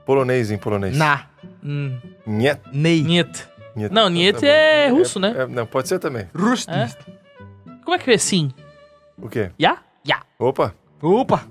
[0.05, 0.97] polonês em polonês.
[0.97, 1.27] Na.
[1.63, 1.97] Hum.
[2.25, 2.59] Niet.
[2.73, 3.47] Niet.
[3.75, 3.91] Niet.
[3.93, 4.47] Não, Niet tá bom.
[4.47, 5.33] é russo, né?
[5.37, 6.29] é- não, pode ser também.
[6.33, 6.67] Rust.
[6.69, 6.87] É?
[7.83, 8.51] Como é que é sim?
[9.17, 9.51] O quê?
[9.59, 9.83] Ya?
[10.07, 10.21] Ya.
[10.39, 10.73] Opa!
[11.01, 11.45] Opa!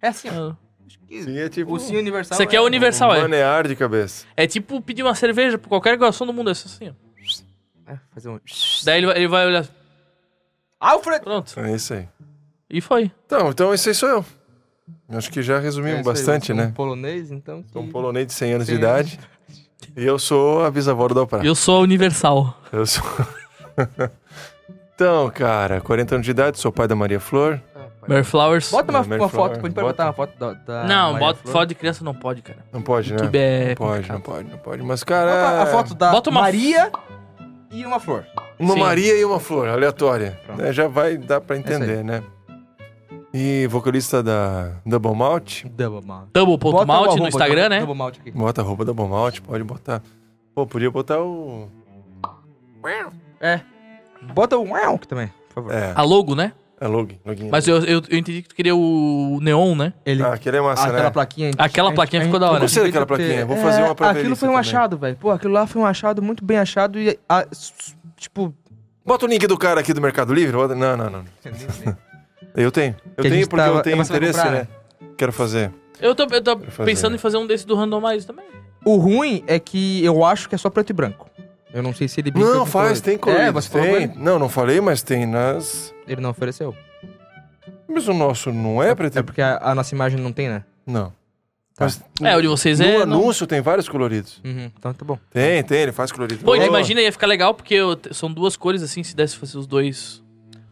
[0.00, 0.50] É assim, ó.
[0.50, 0.56] Ah.
[1.08, 1.72] Que Sim, é tipo...
[1.74, 2.34] O sim universal.
[2.36, 3.20] Isso aqui é o universal, um é.
[3.22, 4.24] manear de cabeça.
[4.36, 7.92] É tipo pedir uma cerveja pra qualquer garçom do mundo, é assim, ó.
[7.92, 8.40] É, fazer um.
[8.84, 9.66] Daí ele vai, ele vai olhar,
[10.80, 11.22] Alfred!
[11.22, 11.58] pronto.
[11.60, 12.08] É isso aí.
[12.70, 13.10] E foi.
[13.26, 14.24] Então, então esse aí sou eu.
[15.10, 16.72] Acho que já É resumimos aí, bastante, eu sou um né?
[16.74, 17.62] polonês, então.
[17.72, 19.18] Sou um que- polonês de 100 anos de 100 anos.
[19.96, 21.44] E eu sou a bisavó do Dalprá.
[21.44, 22.56] Eu sou a universal.
[22.72, 23.02] Eu sou...
[24.94, 27.60] então, cara, 40 anos de idade, sou pai da Maria Flor.
[28.06, 28.68] Mary Flowers.
[28.70, 29.86] Bota uma, É, Mary uma Flower, foto, a gente pode bota.
[29.86, 30.52] botar uma foto da.
[30.54, 31.52] da não, Maria bota Flor.
[31.52, 32.58] foto de criança não pode, cara.
[32.72, 33.18] Não pode, né?
[33.20, 34.14] YouTube é Não pode, complicado.
[34.16, 34.82] não pode, não pode.
[34.82, 36.90] Mas, cara, Bota a foto da Bota uma- Maria
[37.70, 38.24] e uma flor.
[38.58, 38.80] uma Sim.
[38.80, 40.36] Maria e uma flor, aleatória.
[40.44, 40.60] Pronto.
[40.62, 42.02] Né, Já vai dar pra entender, aí.
[42.02, 42.22] né?
[43.34, 46.28] E vocalista da Double Malt, Double malt.
[46.34, 47.78] Double.malt no arroba, Instagram, né?
[47.80, 48.30] Double malt aqui.
[48.30, 50.02] bota a roupa Double Malt, pode botar.
[50.54, 51.66] Pô, podia botar o...
[53.40, 53.60] É.
[54.34, 55.72] Bota o wow também, por favor.
[55.72, 56.52] É, A logo, né?
[56.80, 57.18] é login.
[57.24, 57.48] login.
[57.48, 59.92] Mas eu, eu, eu entendi que tu queria o neon, né?
[60.04, 61.10] Ele, Ah, aquele é massa, aquela né?
[61.10, 61.50] plaquinha.
[61.56, 62.56] a Aquela a gente- plaquinha a ficou da hora.
[62.56, 64.60] a gente Gostei daquela ter- plaquinha, vou fazer uma pra Aquilo foi um também.
[64.60, 65.16] achado, velho.
[65.16, 67.18] Pô, aquilo lá foi um achado muito bem achado e.
[67.52, 68.52] s- tipo.
[69.06, 70.56] Bota o link do cara aqui do Mercado Livre.
[70.76, 71.24] Não, não, não.
[72.54, 72.94] Eu tenho.
[73.16, 74.68] Eu tenho porque tava- eu tenho interesse, comprar, né?
[75.16, 75.72] Quero fazer.
[76.00, 76.84] Eu tô, eu tô fazer.
[76.90, 78.44] pensando em fazer um desse do Randomize também.
[78.84, 81.30] O ruim é que eu acho que é só preto e branco.
[81.72, 83.46] Eu não sei se ele brinca Não, faz, tem colorido.
[83.48, 84.08] É, você tem.
[84.16, 85.94] Não, não falei, mas tem nas...
[86.06, 86.74] Ele não ofereceu.
[87.88, 90.48] Mas o nosso não é preto É e porque a, a nossa imagem não tem,
[90.48, 90.64] né?
[90.86, 91.10] Não.
[91.74, 91.84] Tá.
[91.86, 93.06] Mas É, o de vocês no é.
[93.06, 94.40] não- anúncio tem vários coloridos.
[94.44, 95.18] Uhum, então tá bom.
[95.30, 96.44] Tem, tem, ele faz colorido.
[96.44, 99.66] Pô, imagina, ia ficar legal, porque eu- são duas cores assim, se desse fazer os
[99.66, 100.21] dois.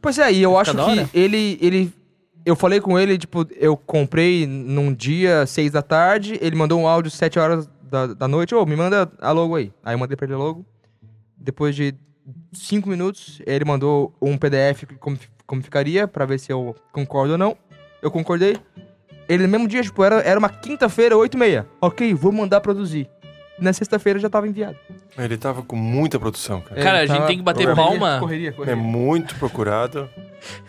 [0.00, 1.92] Pois é, e eu Vai acho que ele, ele.
[2.44, 6.88] Eu falei com ele, tipo, eu comprei num dia, seis da tarde, ele mandou um
[6.88, 9.72] áudio sete horas da, da noite, ô, me manda a logo aí.
[9.84, 10.64] Aí eu mandei pra ele a logo.
[11.36, 11.94] Depois de
[12.52, 17.38] cinco minutos, ele mandou um PDF como, como ficaria, pra ver se eu concordo ou
[17.38, 17.56] não.
[18.00, 18.56] Eu concordei.
[19.28, 21.66] Ele no mesmo dia, tipo, era, era uma quinta-feira, oito e meia.
[21.80, 23.08] Ok, vou mandar produzir.
[23.60, 24.76] Na sexta-feira já tava enviado.
[25.18, 26.82] Ele tava com muita produção, cara.
[26.82, 28.18] Cara, a gente tem que bater Correria, palma.
[28.20, 28.76] Correria, É correria.
[28.82, 30.08] muito procurado.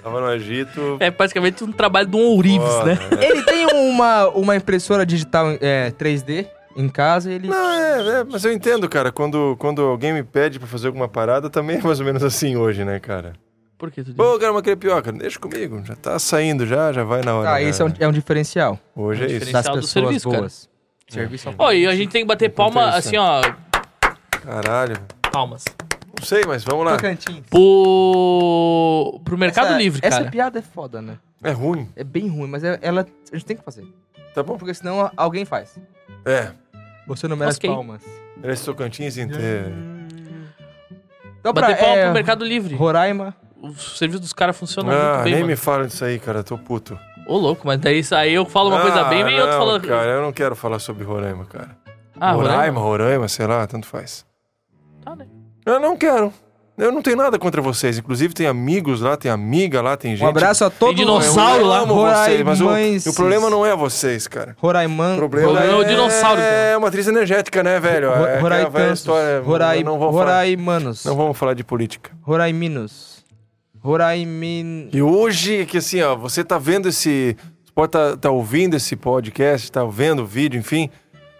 [0.03, 0.97] Tava no Egito.
[0.99, 2.99] É praticamente um trabalho do Ourives, Foda, né?
[3.19, 3.25] é.
[3.31, 7.47] Ele tem uma, uma impressora digital é, 3D em casa, ele.
[7.47, 9.11] Não, é, é, mas eu entendo, cara.
[9.11, 12.55] Quando, quando alguém me pede pra fazer alguma parada, também é mais ou menos assim
[12.57, 13.33] hoje, né, cara?
[13.77, 14.15] Por que tu diz?
[14.15, 15.11] Pô, uma crepioca.
[15.11, 15.81] Deixa comigo.
[15.83, 17.49] Já tá saindo, já, já vai na hora.
[17.49, 17.63] Ah, né?
[17.63, 19.45] esse é um, é um diferencial Hoje É um é isso.
[19.45, 19.75] diferencial.
[19.75, 20.70] das do pessoas serviço, cara.
[21.11, 23.41] Serviço ao Ó, e a gente tem que bater palma assim, ó.
[24.43, 24.95] Caralho.
[25.31, 25.65] Palmas.
[26.17, 26.93] Não sei, mas vamos lá.
[26.97, 27.41] Tocantins.
[27.49, 29.19] Pro.
[29.23, 30.31] Pro Mercado Essa- Livre, Essa cara.
[30.31, 31.17] piada é foda, né?
[31.43, 31.89] É ruim.
[31.95, 33.85] É bem ruim, mas é- ela a gente tem que fazer.
[34.33, 34.57] Tá bom?
[34.57, 35.77] Porque senão alguém faz.
[36.25, 36.51] É.
[37.07, 37.69] Você não merece Ok.
[37.69, 38.03] palmas.
[38.43, 39.71] É Tocantins inteiro.
[41.39, 42.75] Então, Bater pra, palma é, pro Mercado Livre.
[42.75, 43.35] Roraima.
[43.61, 45.47] O serviço dos caras funciona Ah, muito bem, nem mano.
[45.51, 46.43] me fala disso aí, cara.
[46.43, 46.97] Tô puto.
[47.27, 49.59] Ô, louco, mas daí isso aí eu falo uma coisa Ah, bem, vem outro não,
[49.59, 49.87] falando.
[49.87, 51.69] cara, eu não quero falar sobre Roraima, cara.
[52.19, 54.25] Ah, Roraima, Roraima, sei lá, tanto faz.
[55.03, 55.25] Tá, né?
[55.65, 56.33] Eu não quero.
[56.77, 57.97] Eu não tenho nada contra vocês.
[57.99, 60.25] Inclusive, tem amigos lá, tem amiga lá, tem gente.
[60.25, 63.63] Um abraço a todos Tem dinossauro eu lá, amo vocês, mas o, o problema não
[63.65, 64.55] é vocês, cara.
[64.59, 65.13] Roraiman.
[65.15, 66.49] O problema é o é, dinossauro, cara.
[66.51, 68.09] é uma atriz energética, né, velho?
[68.09, 68.99] Ro- É Roraitantos.
[68.99, 69.41] história.
[69.41, 71.05] Rorai, não, vamos falar, Roraimanos.
[71.05, 72.11] não vamos falar de política.
[72.21, 73.10] Roraiminos.
[73.81, 74.89] Roraimin...
[74.93, 77.35] E hoje, que assim, ó, você tá vendo esse.
[77.65, 80.89] Você pode tá, tá ouvindo esse podcast, tá vendo o vídeo, enfim.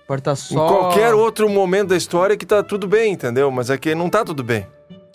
[0.08, 0.68] Pode tá Em só...
[0.68, 3.50] qualquer outro momento da história que tá tudo bem, entendeu?
[3.52, 4.66] Mas é que não tá tudo bem.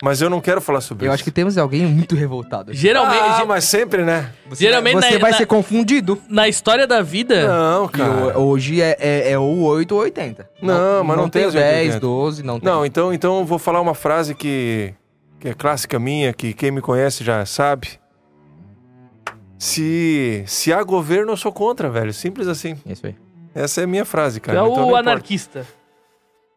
[0.01, 1.15] Mas eu não quero falar sobre Eu isso.
[1.15, 2.69] acho que temos alguém muito revoltado.
[2.69, 2.79] aqui.
[2.79, 4.31] Geralmente, Ah, mas sempre, né?
[4.47, 6.21] Você geralmente vai, você na- vai na- ser confundido.
[6.29, 7.47] na história da vida.
[7.47, 8.37] Não, cara.
[8.37, 10.47] o- hoje é, é, é o 8 ou 80.
[10.61, 11.99] Não, mas não tem tem os 10, 80.
[11.99, 12.69] 12, não tem.
[12.71, 14.93] Não, então, então eu vou falar uma frase que,
[15.39, 17.99] que é clássica minha, que quem me conhece já sabe.
[19.59, 22.13] Se, se há governo, eu sou contra, velho.
[22.13, 22.77] Simples assim.
[22.85, 23.15] É Isso aí.
[23.55, 24.57] Essa é a minha frase, cara.
[24.59, 25.65] é Então o não anarquista.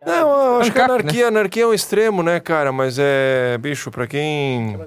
[0.05, 0.15] Não,
[0.55, 2.73] eu acho que a ANCAP, anarquia, anarquia é um extremo, né, cara?
[2.73, 3.57] Mas é.
[3.59, 4.79] Bicho, pra quem.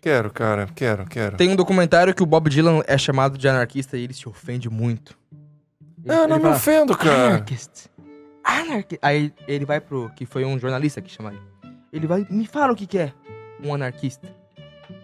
[0.00, 0.68] Quero, cara.
[0.74, 1.36] Quero, quero.
[1.36, 4.68] Tem um documentário que o Bob Dylan é chamado de anarquista e ele se ofende
[4.68, 5.16] muito.
[6.04, 7.26] Ele- Eu não me fala, ofendo, cara.
[7.36, 7.86] Anarchist.
[8.44, 8.98] Anarquista.
[9.06, 10.10] Aí ele vai pro.
[10.16, 11.51] Que foi um jornalista que chama ele.
[11.92, 12.26] Ele vai.
[12.30, 13.12] Me fala o que, que é
[13.62, 14.28] um anarquista.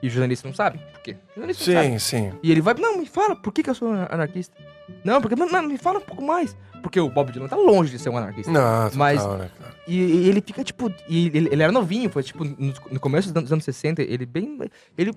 [0.02, 0.78] E o jornalista não sabe.
[0.92, 1.16] Por quê?
[1.30, 1.92] O jornalista não sabe.
[1.92, 2.32] Sim, sim.
[2.42, 2.74] E ele vai.
[2.74, 4.56] Não, me fala por que, que eu sou anarquista.
[5.04, 5.36] Não, porque.
[5.36, 6.56] Não, me fala um pouco mais.
[6.82, 8.50] Porque o Bob Dylan tá longe de ser um anarquista.
[8.50, 9.74] Não, total, Mas- né, cara?
[9.86, 10.92] E, e ele fica, tipo.
[11.08, 12.44] E ele, ele era novinho, foi tipo.
[12.44, 14.58] No, no começo dos anos, dos anos 60, ele bem.
[14.96, 15.12] Ele.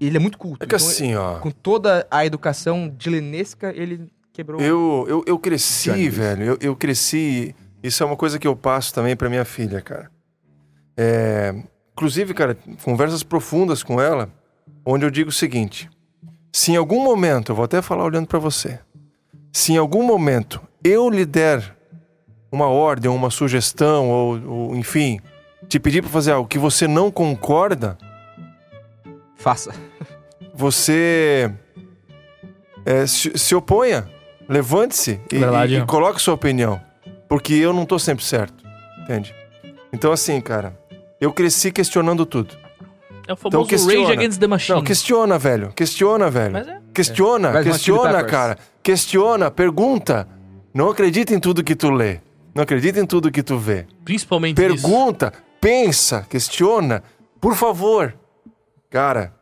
[0.00, 0.64] Ele é muito culto.
[0.64, 1.38] É que então, assim, ó.
[1.40, 4.58] com toda a educação dilenesca, ele quebrou.
[4.58, 6.42] Eu, eu, eu cresci, velho.
[6.44, 7.54] Eu, eu cresci.
[7.82, 10.10] Isso é uma coisa que eu passo também pra minha filha, cara.
[10.96, 11.54] É,
[11.92, 14.30] inclusive, cara, conversas profundas com ela,
[14.84, 15.88] onde eu digo o seguinte:
[16.52, 18.80] se em algum momento, eu vou até falar olhando pra você,
[19.52, 21.76] se em algum momento eu lhe der
[22.50, 25.20] uma ordem, uma sugestão, ou, ou enfim,
[25.68, 27.96] te pedir pra fazer algo que você não concorda,
[29.36, 29.72] Faça.
[30.52, 31.52] você
[32.84, 34.08] é, se, se oponha,
[34.48, 36.80] levante-se e, e, e coloque sua opinião.
[37.28, 38.64] Porque eu não tô sempre certo,
[39.02, 39.32] entende?
[39.92, 40.76] Então assim, cara,
[41.20, 42.56] eu cresci questionando tudo.
[43.26, 44.00] É o famoso questiona.
[44.00, 44.78] Rage Against the Machine.
[44.78, 45.72] Não, questiona, velho.
[45.72, 46.52] Questiona, velho.
[46.52, 46.80] Mas é.
[46.92, 48.58] Questiona, Chili questiona, cara.
[48.82, 50.26] Questiona, pergunta.
[50.74, 52.18] Não acredita em tudo que tu lê.
[52.54, 53.86] Não acredita em tudo que tu vê.
[54.04, 54.82] Principalmente isso.
[54.82, 57.02] Pergunta, pensa, questiona.
[57.40, 58.14] Por favor.
[58.90, 59.32] Cara.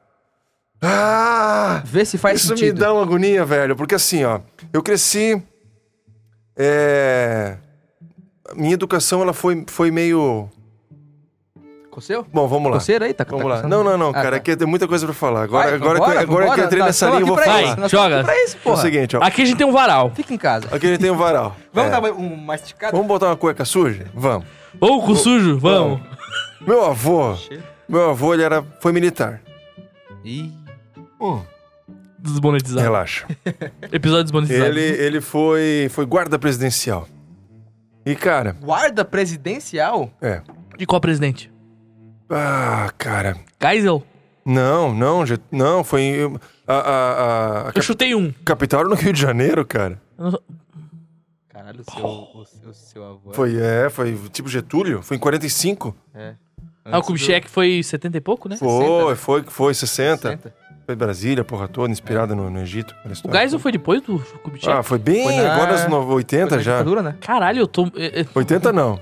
[0.82, 1.82] Ah!
[1.84, 2.74] Vê se faz Isso sentido.
[2.74, 3.74] me dá uma agonia, velho.
[3.74, 4.40] Porque assim, ó.
[4.72, 5.42] Eu cresci.
[6.56, 7.56] É.
[8.54, 10.48] Minha educação, ela foi, foi meio.
[11.98, 12.26] Coceiro?
[12.32, 12.78] Bom, vamos lá.
[12.78, 13.12] Coceira aí?
[13.14, 13.62] Tá, Vamos tá lá.
[13.68, 14.30] Não, não, não, Ah, cara.
[14.32, 14.37] tá.
[14.37, 15.42] Aqui tem muita coisa pra falar.
[15.42, 17.44] Agora, Vai, agora, vambora, que, agora que eu entrei Nós nessa linha, eu vou aqui
[17.44, 17.64] pra falar.
[17.72, 18.20] isso, nós Joga.
[18.20, 19.22] aqui isso, É o seguinte, ó.
[19.22, 20.12] Aqui a gente tem um varal.
[20.14, 20.68] Fica em casa.
[20.74, 21.56] Aqui ele tem um varal.
[21.72, 22.00] Vamos É.
[22.00, 22.92] dar um masticado?
[22.92, 24.06] Vamos botar uma cueca suja?
[24.14, 24.46] Vamos.
[24.80, 26.00] Ô, cu sujo, vamos.
[26.61, 27.34] Meu avô,
[27.88, 29.40] meu avô, ele era, foi militar.
[30.24, 30.52] Ih,
[31.20, 31.40] Hum,
[32.18, 32.80] Desmonetizado.
[32.82, 33.26] relaxa.
[33.92, 34.66] Episódio desmonetizado.
[34.66, 37.08] Ele, ele foi, foi guarda presidencial.
[38.06, 40.11] E, cara, guarda presidencial?
[40.22, 40.40] é.
[40.76, 41.50] De qual presidente?
[42.30, 43.36] Ah, cara.
[43.60, 44.02] Geisel?
[44.44, 46.02] Não, não, não, foi.
[46.02, 46.36] em-
[46.66, 48.32] A, a, a, a Eu chutei um.
[48.44, 50.00] capital no Rio de Janeiro, cara.
[50.18, 50.38] Não-
[51.48, 53.32] Caralho, o seu, o seu, o seu avô.
[53.32, 55.94] Foi, é, foi tipo Getúlio, foi em 45.
[56.14, 56.34] É.
[56.84, 58.56] Ah, o Kubitschek foi 70 e pouco, né?
[58.56, 59.14] Foi, né?
[59.16, 60.28] foi, foi 60.
[60.30, 60.54] 60.
[60.86, 62.94] Foi Brasília, porra toda, inspirada no, no Egito.
[63.24, 64.72] O Geisel foi depois do Kubitschek?
[64.74, 66.82] Ah, foi bem Foi na- agora nos no- 80 Foi na já.
[67.02, 67.16] né?
[67.20, 67.86] Caralho, eu tô...
[67.94, 68.98] é, é, 80 não.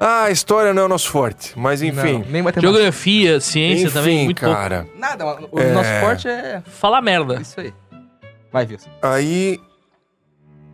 [0.00, 2.20] Ah, a história não é o nosso forte, mas enfim.
[2.20, 2.60] Não, nem matemática.
[2.60, 4.54] Geografia, ciência enfim, também, muito pouco.
[4.54, 4.86] cara.
[4.96, 5.72] Nada, o É.
[5.72, 7.40] nosso forte é Falar merda.
[7.40, 7.72] isso aí.
[8.52, 8.88] Vai, Wilson.
[9.02, 9.60] Aí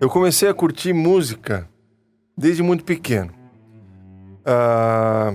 [0.00, 1.66] eu comecei a curtir música
[2.36, 3.32] desde muito pequeno.
[4.44, 5.32] Ah,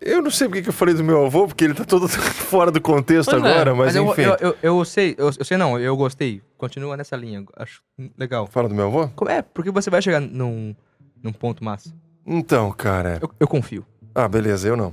[0.00, 2.70] eu não sei porque que eu falei do meu avô, porque ele tá todo fora
[2.70, 4.22] do contexto Pois é, agora, mas, eu, enfim.
[4.22, 6.42] eu, eu, eu sei, eu, eu sei não, eu gostei.
[6.58, 7.80] Continua nessa linha, acho
[8.18, 8.46] legal.
[8.48, 9.08] Fala do meu avô?
[9.14, 9.40] Como é?
[9.40, 10.74] Porque você vai chegar num,
[11.22, 11.94] num ponto massa.
[12.30, 13.18] Então, cara.
[13.20, 13.84] Eu, eu confio.
[14.14, 14.92] Ah, beleza, eu não.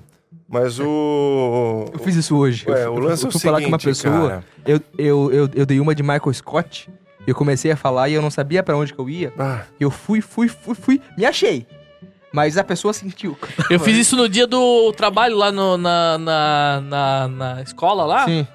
[0.50, 1.86] Mas o.
[1.94, 2.66] Eu fiz isso hoje.
[2.70, 4.44] Ué, eu, o lance é eu o fui falar com uma seguinte, pessoa, cara.
[4.66, 6.90] eu, eu, eu, eu dei uma de Michael Scott,
[7.28, 9.34] eu comecei a falar e eu não sabia pra onde que eu ia.
[9.38, 11.68] Ah, Eu fui, fui, fui, fui, me achei.
[12.32, 13.38] Mas a pessoa sentiu.
[13.70, 18.26] Eu fiz isso no dia do trabalho lá no- na, na, na, na escola lá.
[18.26, 18.48] Sim.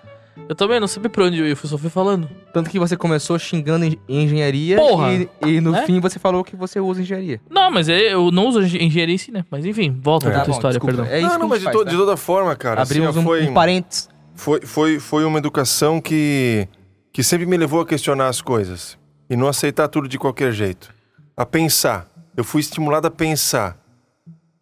[0.48, 2.28] Eu também não sabia pra onde eu ia, eu só fui falando.
[2.52, 5.12] Tanto que você começou xingando em engenharia Porra!
[5.12, 5.84] e, e no Né?
[5.86, 7.40] fim você falou que você usa engenharia.
[7.50, 9.44] Não, mas é- eu não uso engen- engenharia em si, né?
[9.50, 10.30] Mas enfim, volta É.
[10.30, 10.96] pra Tá tua bom, história, desculpa.
[10.96, 11.12] perdão.
[11.14, 11.96] É isso não, não, mas de, to- faz, de tá?
[11.98, 12.82] toda forma, cara.
[12.82, 14.08] assim, Abrimos ó, um, foi, um parênteses.
[14.34, 16.66] foi, foi, foi uma educação que,
[17.12, 18.98] que sempre me levou a questionar as coisas.
[19.30, 20.92] E não aceitar tudo de qualquer jeito.
[21.36, 22.06] A pensar.
[22.36, 23.78] Eu fui estimulado a pensar.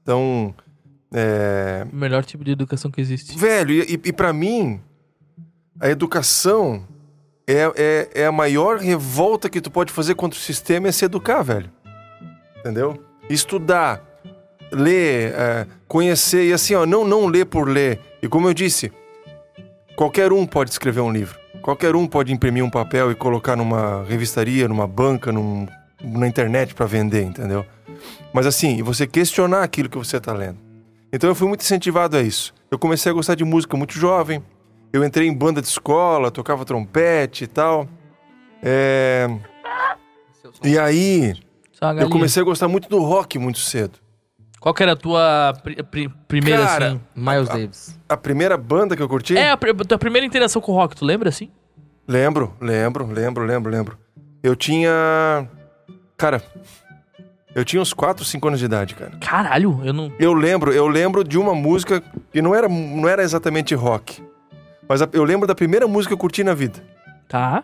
[0.03, 0.55] Então,
[1.13, 3.37] é, O melhor tipo de educação que existe.
[3.39, 4.81] Velho, e, e, e para mim,
[5.81, 6.85] a educação
[7.47, 11.05] é, é, é a maior revolta que tu pode fazer contra o sistema é se
[11.05, 11.71] educar, velho.
[12.59, 13.03] Entendeu?
[13.29, 14.05] Estudar,
[14.71, 17.99] ler, é, conhecer, e assim, ó, não, não ler por ler.
[18.23, 18.93] E como eu disse,
[19.97, 21.39] qualquer um pode escrever um livro.
[21.63, 25.67] Qualquer um pode imprimir um papel e colocar numa revistaria, numa banca, num-
[26.03, 27.65] na internet para vender, entendeu?
[28.33, 30.59] Mas assim, e você questionar aquilo que você tá lendo.
[31.13, 32.55] Então eu fui muito incentivado a isso.
[32.71, 34.43] Eu comecei a gostar de música muito jovem.
[34.93, 37.89] Eu entrei em banda de escola, tocava trompete e tal.
[38.63, 39.29] É,
[40.65, 41.35] E aí,
[41.99, 43.99] eu comecei a gostar muito do rock muito cedo.
[44.61, 47.01] Qual que era a tua pri- pri- primeira, Cara, assim?
[47.17, 47.99] Miles Davis.
[48.09, 49.35] A primeira banda que eu curti?
[49.37, 51.51] É, a pri- tua primeira interação com o rock, tu lembra, assim?
[52.07, 53.99] Lembro, lembro, lembro, lembro, lembro.
[54.43, 55.49] Eu tinha.
[56.17, 56.43] Cara,
[57.55, 59.13] eu tinha uns 4, 5 anos de idade, cara.
[59.21, 60.13] Caralho, eu não...
[60.19, 64.23] Eu lembro, eu lembro de uma música que não era, não era exatamente rock.
[64.91, 66.83] Mas a- eu lembro da primeira música que eu curti na vida.
[67.29, 67.63] Tá.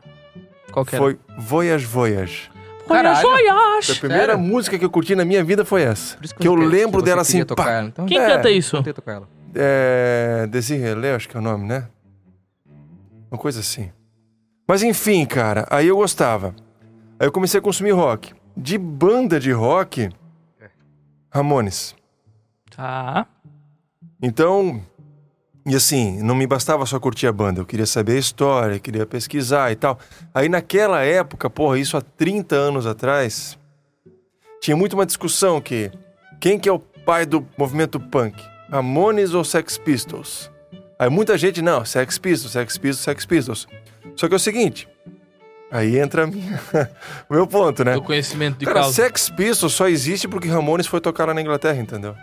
[0.70, 1.02] Qual que era?
[1.04, 2.48] Foi Voyage Voyage.
[2.86, 3.28] Voyage, Caralho.
[3.28, 3.90] Voyage.
[3.92, 4.38] A primeira Sério?
[4.38, 6.16] música que eu curti na minha vida foi essa.
[6.16, 7.70] Por isso Que eu queria- lembro dela assim, tocar pá.
[7.72, 7.88] ela.
[7.88, 8.26] Então, Quem É.
[8.28, 8.76] canta isso?
[8.76, 9.28] tentei tocar ela.
[9.56, 10.48] É.
[11.16, 11.88] Acho que é o nome, né?
[13.28, 13.90] Uma coisa assim.
[14.68, 16.54] Mas enfim, cara, aí eu gostava.
[17.18, 18.34] Aí eu comecei a consumir rock.
[18.56, 20.10] De banda de rock,
[21.28, 21.92] Ramones.
[22.70, 23.26] Tá.
[24.22, 24.80] Então,
[25.66, 29.04] e assim, não me bastava só curtir a banda, eu queria saber a história, queria
[29.04, 29.98] pesquisar e tal.
[30.32, 33.58] Aí naquela época, porra, isso há 30 anos atrás,
[34.60, 35.90] tinha muito uma discussão que
[36.40, 38.40] quem que é o pai do movimento punk?
[38.70, 40.50] Ramones ou Sex Pistols?
[40.98, 43.68] Aí muita gente, não, Sex Pistols, Sex Pistols, Sex Pistols.
[44.16, 44.88] Só que é o seguinte,
[45.70, 46.60] aí entra a minha-
[47.28, 47.92] o meu ponto, né?
[47.92, 48.94] Teu conhecimento de Cara, causa.
[48.94, 52.14] Sex Pistols só existe porque Ramones foi tocar lá na Inglaterra, entendeu?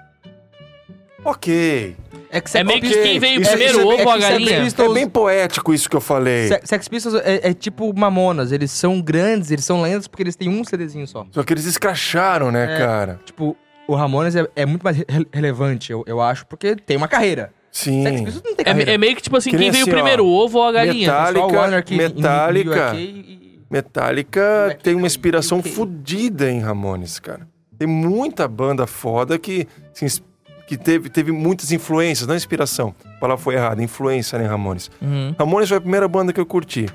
[1.25, 1.95] Ok.
[2.29, 4.17] É, que É meio que quem veio isso- primeiro, isso é- ovo é ou a
[4.17, 4.61] é galinha?
[4.61, 6.47] bem- É bem poético isso que eu falei.
[6.47, 10.35] Se- Sex Pistols é, é tipo Mamonas, eles são grandes, eles são lendas porque eles
[10.35, 11.27] têm um CDzinho só.
[11.31, 12.77] Só que eles escracharam, né, É.
[12.79, 13.19] cara?
[13.23, 13.55] Tipo,
[13.87, 17.53] o Ramones é, é muito mais re- relevante, eu, eu acho, porque tem uma carreira.
[17.71, 18.01] Sim.
[18.03, 18.91] Sex Pistols não tem É, carreira.
[18.93, 20.71] é meio que tipo assim, Que quem veio assim, ó, primeiro, o ovo ou a
[20.71, 21.07] galinha?
[21.11, 22.95] Metallica- Metallica.
[22.95, 27.47] E- Metallica tem uma Metal inspiração fodida em Ramones, cara.
[27.77, 30.21] Tem muita banda foda que, se ins-
[30.67, 32.95] que teve, teve muitas influências, não inspiração.
[33.05, 34.89] A palavra foi errada, influência né, em Ramones.
[35.01, 35.35] Uhum.
[35.37, 36.85] Ramones foi a primeira banda que eu curti.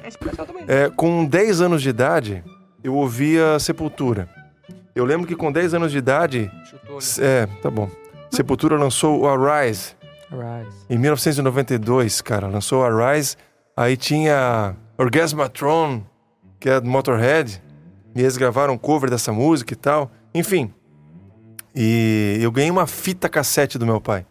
[0.67, 0.85] É.
[0.85, 2.43] É, com 10 anos de idade,
[2.83, 4.29] eu ouvia Sepultura.
[4.95, 6.51] Eu lembro que com 10 anos de idade.
[6.65, 7.07] Chutou ali.
[7.21, 7.89] É, tá bom.
[8.31, 9.97] Sepultura lançou o Arise
[10.31, 10.77] Rise.
[10.91, 12.47] em 1992, cara.
[12.49, 13.37] Lançou o Arise.
[13.77, 16.03] Aí tinha Orgasmatron,
[16.59, 17.63] que é do Motorhead.
[18.15, 20.11] E eles gravaram um cover dessa música e tal.
[20.35, 20.73] Enfim.
[21.75, 24.27] E eu ganhei uma fita cassete do meu pai.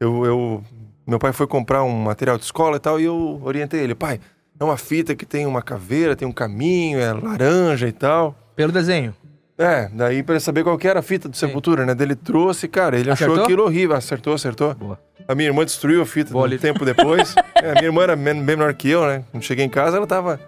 [0.00, 0.64] Eu, eu-
[1.06, 3.94] meu pai foi comprar um material de escola e tal, e eu orientei ele.
[3.94, 4.20] Pai,
[4.58, 8.34] é uma fita que tem uma caveira, tem um caminho, é laranja e tal.
[8.56, 9.14] Pelo desenho.
[9.58, 11.46] É, daí pra ele saber qual que era a fita do Sim.
[11.46, 11.94] Sepultura, né?
[11.94, 13.44] Dele trouxe, cara, ele achou Acertou?
[13.44, 13.94] aquilo horrível.
[13.96, 14.74] Acertou, acertou.
[14.74, 14.98] Boa.
[15.28, 17.34] A minha irmã destruiu a fita Boa um tempo depois.
[17.62, 19.22] É, a minha irmã era bem menor que eu, né?
[19.30, 20.40] Quando cheguei em casa, ela tava...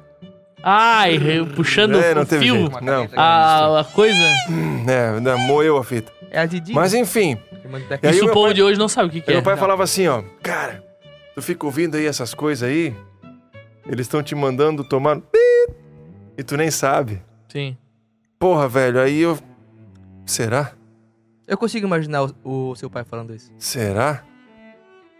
[0.67, 2.55] Ai, eu puxando É, não o teve fio.
[2.57, 2.83] jeito.
[2.83, 3.07] Não.
[3.17, 4.19] A, a coisa.
[4.89, 6.12] É, né, moeu a fita.
[6.31, 6.73] É a Didi.
[6.73, 7.39] Mas enfim.
[8.03, 9.39] E aí Isso o meu povo pai- de hoje não sabe o que, que meu
[9.41, 9.43] é.
[9.43, 9.61] pai não.
[9.61, 10.23] falava assim, ó...
[10.43, 10.85] Cara,
[11.35, 12.95] tu fica ouvindo aí essas coisas aí,
[13.87, 15.21] eles estão te mandando tomar...
[16.37, 17.23] E tu nem sabe.
[17.49, 17.77] Sim.
[18.39, 19.39] Porra, velho, aí eu...
[20.27, 20.73] Será?
[21.47, 23.51] Eu consigo imaginar o, o seu pai falando isso.
[23.59, 24.23] Será?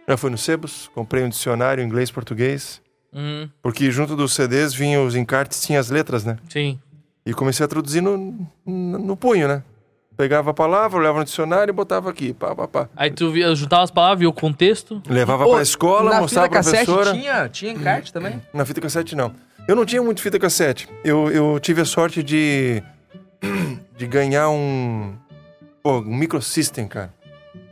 [0.07, 2.81] Já fui no Sebos, comprei um dicionário inglês-português,
[3.15, 6.37] Uhum, porque junto dos CDs vinham os encartes, tinha as letras, né?
[6.49, 6.77] sim.
[7.25, 8.17] E comecei a traduzir no,
[8.63, 9.63] no, no punho, né?
[10.15, 12.89] Pegava a palavra, olhava no dicionário e botava aqui, pá, pá, pá.
[12.95, 15.01] Aí tu via, juntava as palavras, via o contexto.
[15.09, 17.17] Levava Ô, pra escola, Na mostrava fita pra cassete professora.
[17.17, 18.39] tinha, tinha encarte também?
[18.53, 19.33] Na fita cassete, não.
[19.67, 20.87] Eu não tinha muito fita cassete.
[21.03, 22.83] Eu, eu tive a sorte de...
[23.97, 25.15] de ganhar um...
[25.81, 27.11] Pô, um microsystem, cara.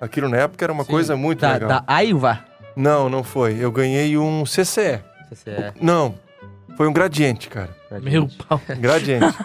[0.02, 0.90] Aquilo na época era uma Sim.
[0.92, 1.70] coisa muito Da, legal.
[1.70, 2.40] da Aiva.
[2.76, 3.56] Não, não foi.
[3.60, 5.00] Eu ganhei um CCE.
[5.36, 5.74] Você é.
[5.82, 6.16] Não,
[6.78, 7.76] foi um gradiente, cara.
[8.02, 8.60] Meu pau.
[8.80, 9.38] Gradiente.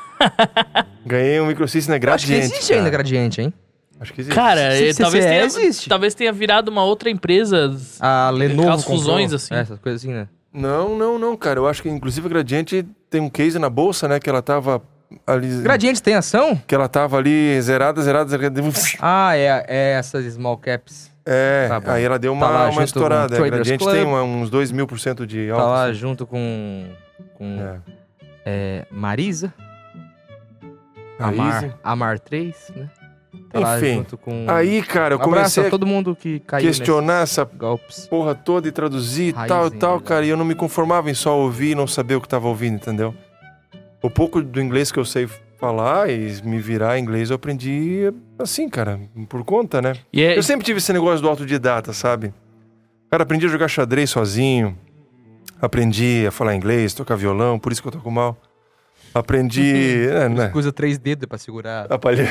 [1.04, 2.54] Ganhei um microsystem na Eu Acho que gradiente.
[2.54, 2.90] existe ainda cara.
[2.90, 3.52] gradiente, hein?
[4.00, 4.34] Acho que existe.
[4.34, 5.88] Cara, talvez, CCE tenha, existe.
[5.88, 7.74] talvez tenha virado uma outra empresa.
[8.00, 8.96] A Lenovo comprou.
[8.96, 9.54] fusões, assim.
[9.54, 10.28] É, essas coisas assim, né?
[10.52, 11.58] Não, não, não, cara.
[11.58, 14.20] Eu acho que inclusive a gradiente tem um case na bolsa, né?
[14.20, 14.80] Que ela tava
[15.26, 15.48] ali.
[15.62, 16.60] Gradiente tem ação?
[16.66, 18.62] Que ela tava ali zerada, zerada, zerada.
[19.00, 21.10] Ah, é, é essas small caps.
[21.30, 23.36] É, Tá aí ela deu uma, Tá lá uma estourada.
[23.36, 23.94] A gradiente Club.
[23.94, 25.64] tem uma- uns 2 mil por cento de Tá alta.
[25.66, 25.94] lá assim.
[25.94, 26.86] junto com,
[27.34, 27.80] com É.
[28.46, 29.52] é, Marisa.
[31.18, 31.40] Marise.
[31.40, 32.88] Amar, Amar 3, né?
[33.50, 34.46] Tá lá Enfim, com...
[34.48, 38.06] Aí, cara, eu comecei a todo mundo que caiu questionar essa golpes.
[38.06, 40.24] porra toda e traduzir e tal e tal, cara.
[40.24, 42.76] E eu não me conformava em só ouvir e não saber o que tava ouvindo,
[42.76, 43.14] entendeu?
[44.02, 48.12] O pouco do inglês que eu sei falar e me virar em inglês eu aprendi
[48.38, 49.94] assim, cara, por conta, né?
[50.12, 52.32] E é, Eu sempre tive esse negócio do autodidata, sabe?
[53.10, 54.76] Cara, aprendi a jogar xadrez sozinho.
[55.60, 58.36] Aprendi a falar inglês, tocar violão, por isso que eu toco mal.
[59.12, 60.06] Aprendi.
[60.08, 60.52] é, né?
[60.54, 61.90] Usa três dedos pra segurar.
[61.90, 62.22] A palha-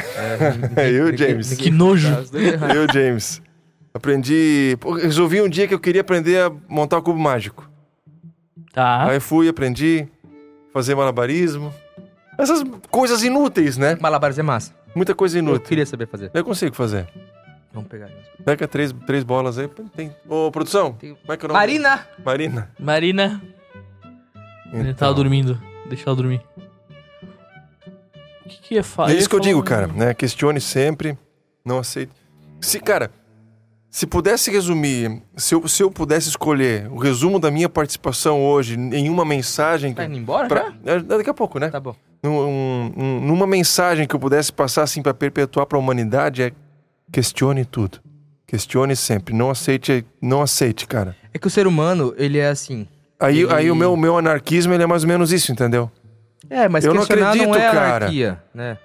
[0.77, 1.53] É, Eu, James.
[1.55, 2.07] Que nojo.
[2.73, 3.41] Eu, James.
[3.93, 4.77] Aprendi.
[4.79, 7.69] Pô, resolvi um dia que eu queria aprender a montar o cubo mágico.
[8.71, 9.09] Tá.
[9.09, 10.07] Aí fui, aprendi,
[10.71, 11.73] fazer malabarismo.
[12.37, 13.97] Essas coisas inúteis, né?
[13.99, 14.73] Malabares é massa.
[14.95, 15.61] Muita coisa Eu inútil.
[15.67, 16.31] queria saber fazer.
[16.33, 17.07] Eu consigo fazer.
[17.73, 18.09] Vamos pegar.
[18.43, 19.67] Pega três, três bolas aí.
[19.95, 20.15] Tem...
[20.27, 21.59] Ô, produção, Tem- como é que é o nome?
[21.59, 22.07] Marina!
[22.23, 22.71] Marina.
[22.79, 23.41] Marina.
[24.71, 25.61] Ele Então, tava dormindo.
[25.87, 26.41] Deixa ela dormir.
[28.45, 29.09] O que, que ia falar?
[29.09, 30.13] É Ia isso que eu digo, cara, né?
[30.13, 31.17] Questione sempre,
[31.65, 32.11] não aceite.
[32.61, 33.11] Se, cara,
[33.89, 38.75] se pudesse resumir, se eu, se eu pudesse escolher o resumo da minha participação hoje
[38.75, 39.93] em uma mensagem.
[39.93, 40.93] Tá indo embora pra- já?
[40.93, 41.69] é, daqui a pouco, né?
[41.69, 41.95] Tá bom.
[42.23, 46.51] Num- um- numa mensagem que eu pudesse passar assim para perpetuar para a humanidade é
[47.11, 47.99] questione tudo.
[48.45, 51.15] Questione sempre, não aceite, não aceite, cara.
[51.33, 52.87] É que o ser humano, ele é assim.
[53.19, 55.91] Aí, Ele- aí o meu, meu anarquismo ele é mais ou menos isso, entendeu?
[56.49, 57.95] É, mas Eu não questionar não, acredito, é cara.
[57.97, 58.77] anarquia, né?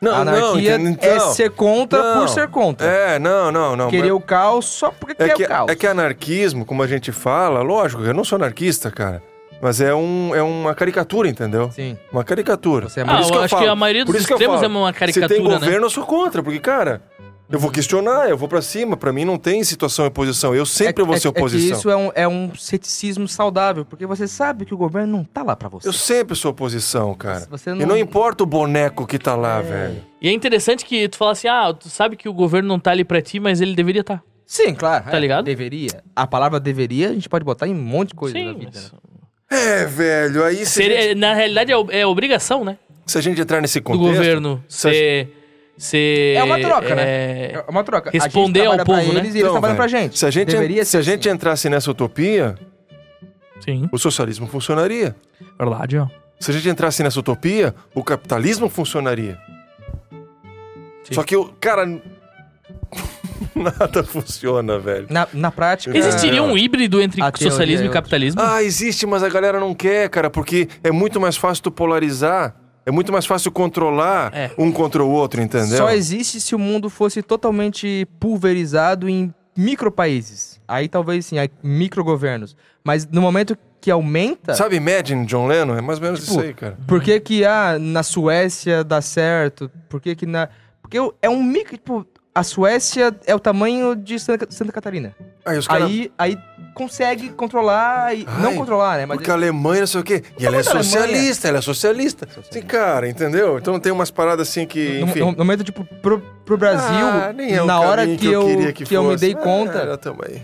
[0.00, 1.06] Não, anarquia não, entende?
[1.06, 2.20] é ser contra Não.
[2.20, 2.86] por ser contra.
[2.86, 3.90] É, não, não, não.
[3.90, 5.70] Querer o caos só porque é quer que, o caos.
[5.70, 9.20] é que anarquismo, como a gente fala, lógico, eu não sou anarquista, cara.
[9.60, 11.70] Mas é, um, é uma caricatura, entendeu?
[11.72, 11.98] Sim.
[12.12, 12.88] Uma caricatura.
[12.88, 13.72] Você é Por Ah, isso eu eu acho que falo.
[13.72, 14.72] a maioria dos isso que eu extremos falo.
[14.72, 15.58] é uma Se tem caricatura, né?
[15.58, 17.02] governo, eu sou contra, porque, cara,
[17.50, 18.96] eu vou questionar, eu vou pra cima.
[18.96, 20.54] Pra mim não tem situação e oposição.
[20.54, 21.76] Eu sempre é, vou é- ser é que oposição.
[21.78, 25.42] isso é um, é um ceticismo saudável, porque você sabe que o governo não tá
[25.42, 25.88] lá pra você.
[25.88, 27.46] Eu sempre sou oposição, cara.
[27.50, 29.34] Você E não- não importa o boneco que tá É.
[29.34, 30.02] lá, velho.
[30.22, 32.92] E é interessante que tu fala assim, ah, tu sabe que o governo não tá
[32.92, 34.18] ali pra ti, mas ele deveria estar.
[34.18, 34.22] Tá.
[34.46, 35.04] Sim, claro.
[35.04, 35.44] Tá é, ligado?
[35.44, 36.02] Deveria.
[36.16, 38.70] A palavra deveria a gente pode botar em um monte de coisa Sim, da vida.
[38.74, 38.92] mas...
[38.92, 38.98] né?
[39.50, 42.76] É, velho, aí se, Seria- gente, Na realidade é, é obrigação, né?
[43.06, 44.14] se a gente entrar nesse Do contexto...
[44.16, 45.34] governo se a ser
[45.78, 47.02] Ser, É uma troca, né?
[47.02, 48.10] é, É uma troca.
[48.10, 49.20] Responder a gente ao povo, pra né?
[49.20, 50.18] eles e eles Então, trabalham pra velho, gente.
[50.18, 51.36] Se a gente, Deveria se a gente assim.
[51.36, 52.56] entrasse nessa utopia,
[53.64, 55.14] Sim, o socialismo funcionaria.
[55.58, 56.08] verdade, ó.
[56.40, 59.38] Se a gente entrasse nessa utopia, o capitalismo funcionaria.
[61.04, 61.14] Sim.
[61.14, 61.86] Só que, o cara,
[63.54, 65.06] nada funciona, velho.
[65.10, 65.96] Na, na prática...
[65.96, 66.42] Existiria É.
[66.42, 68.40] um híbrido entre A teoria socialismo é e capitalismo?
[68.42, 72.54] Ah, existe, mas a galera não quer, cara, porque é muito mais fácil tu polarizar,
[72.86, 74.50] é muito mais fácil controlar É.
[74.58, 75.76] um contra o outro, entendeu?
[75.76, 80.60] Só existe se o mundo fosse totalmente pulverizado em micropaíses.
[80.66, 82.56] Aí talvez sim, aí microgovernos.
[82.84, 84.54] Mas no momento que aumenta...
[84.54, 85.76] Sabe Imagine, John Lennon?
[85.76, 86.78] É mais ou menos Tipo, isso aí, cara.
[86.86, 89.70] Por que que ah, na Suécia dá certo?
[89.88, 90.48] Por que que na...
[90.82, 91.76] Porque é um micro...
[91.76, 92.06] Tipo,
[92.38, 95.14] a Suécia é o tamanho de Santa, Santa Catarina.
[95.44, 95.86] Aí os caras...
[95.88, 96.38] Aí, aí
[96.74, 98.24] consegue controlar e...
[98.28, 99.06] Ai, não controlar, né?
[99.06, 100.22] Mas Porque a Alemanha, não sei o quê.
[100.38, 102.26] E ela é socialista, ela é socialista.
[102.26, 102.52] Socialista.
[102.60, 103.58] Sim, cara, entendeu?
[103.58, 105.18] Então tem umas paradas assim que, no, enfim...
[105.20, 108.72] no- no momento, tipo, pro, pro Brasil, Ah, nem é na hora que, eu, queria
[108.72, 110.40] que, eu me dei conta Ah, aí.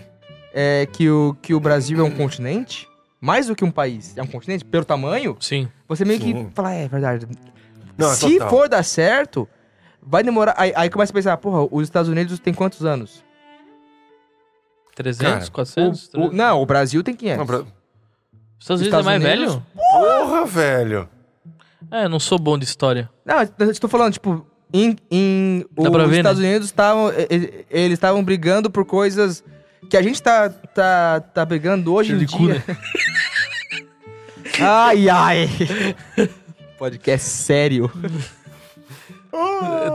[0.53, 2.85] é, que, o, que o Brasil é um continente,
[3.21, 5.69] mais do que um país, é um continente, pelo tamanho, Sim.
[5.87, 6.47] você meio Sim.
[6.47, 7.25] que fala, é verdade.
[7.97, 9.47] Não, é Se for dar certo,
[10.05, 10.53] vai demorar.
[10.57, 13.23] Aí, aí começa a pensar, porra, os Estados Unidos tem quantos anos?
[14.95, 16.09] 300, Cara, 400?
[16.13, 17.37] O- o- não, o Brasil tem 500.
[17.39, 17.65] Não, Bra- Os
[18.59, 19.65] Estados Unidos Estados é mais Unidos- velho?
[19.91, 21.09] Porra, velho.
[21.91, 23.09] É, não sou bom de história.
[23.25, 26.47] Não, eu estou falando, tipo, em, em Dá os pra ver, Estados né?
[26.49, 27.11] Unidos estavam.
[27.69, 29.43] Eles estavam brigando por coisas
[29.89, 32.63] que a gente tá, tá, tá brigando hoje em Cheio de cu, dia.
[34.61, 35.49] ai, ai.
[36.79, 37.91] Podcast sério.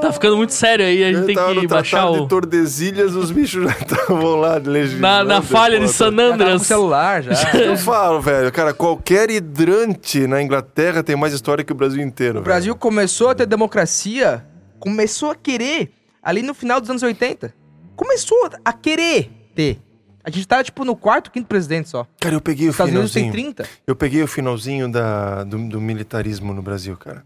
[0.00, 2.22] Tá ficando muito sério aí, a gente Eu tem que baixar o...
[2.22, 5.00] de Tordesilhas, os bichos já estavam lá legislando.
[5.00, 6.62] Na, na falha de San Andreas.
[6.62, 7.32] celular já.
[7.58, 12.38] Eu falo, velho, cara, qualquer hidrante na Inglaterra tem mais história que o Brasil inteiro.
[12.38, 14.44] O Brasil começou a ter democracia,
[14.78, 17.52] começou a querer ali no final dos anos 80.
[17.94, 19.78] Começou a querer ter.
[20.22, 22.02] A gente tá, tipo, no quarto, quinto presidente só.
[22.02, 23.54] Os Cara, eu peguei o Estados Unidos tem finalzinho.
[23.54, 23.68] 30.
[23.86, 27.24] Eu peguei o finalzinho da, do, do militarismo no Brasil, cara.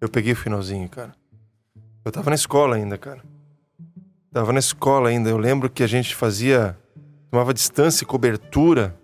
[0.00, 1.12] Eu peguei o finalzinho, cara.
[2.06, 3.20] Eu tava na escola ainda, cara.
[4.32, 5.28] Tava na escola ainda.
[5.28, 6.76] Eu lembro que a gente fazia.
[7.30, 8.94] tomava distância e cobertura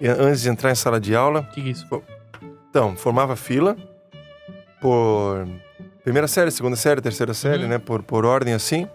[0.00, 1.40] e- antes de entrar em sala de aula.
[1.40, 1.86] O que, que é isso?
[2.70, 3.76] Então, formava fila
[4.80, 5.46] por
[6.02, 7.68] primeira série, segunda série, terceira série, Uhum.
[7.68, 7.78] né?
[7.78, 8.88] Por, por ordem assim.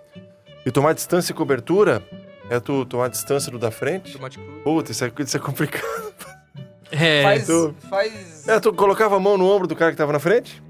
[0.66, 2.04] E tomar distância e cobertura
[2.50, 4.18] é tu tomar distância do da frente.
[4.64, 5.86] Puta, isso é, isso é complicado.
[6.92, 8.48] É, Faz, tu- faz...
[8.48, 10.64] É, tu colocava a mão no ombro do cara que tava na frente?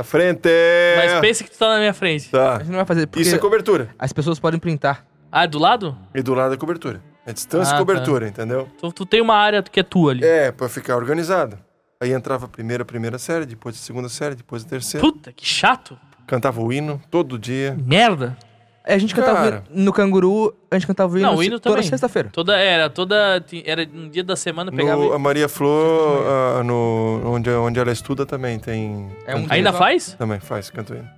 [0.00, 0.48] Na frente!
[0.96, 2.28] mas pense que tu tá na minha frente.
[2.28, 2.58] A Tá.
[2.60, 3.90] gente não vai fazer, porque Isso é cobertura.
[3.98, 5.04] as pessoas podem printar.
[5.30, 5.94] Ah, do lado?
[6.14, 7.02] E do lado é cobertura.
[7.26, 8.66] É distância Ah, e cobertura, entendeu?
[8.76, 10.24] Então tu tem uma área que é tua ali.
[10.24, 11.58] É, pra ficar organizado.
[12.02, 15.06] Aí entrava a primeira, a primeira série, depois a segunda série, depois a terceira.
[15.06, 15.98] Puta, que chato.
[16.26, 17.76] Cantava o hino todo dia.
[17.84, 18.38] Merda.
[18.82, 19.64] A gente cantava Cara.
[19.70, 21.88] no canguru, a gente cantava o hino, Não, o hino toda também.
[21.88, 22.30] sexta-feira.
[22.32, 25.02] Toda, era, toda, ti- era um dia da semana, pegava...
[25.04, 29.10] No, a Maria Flor, ah, no, onde, onde ela estuda também tem.
[29.26, 30.14] É um Ainda faz?
[30.18, 31.08] Também faz, canto hino.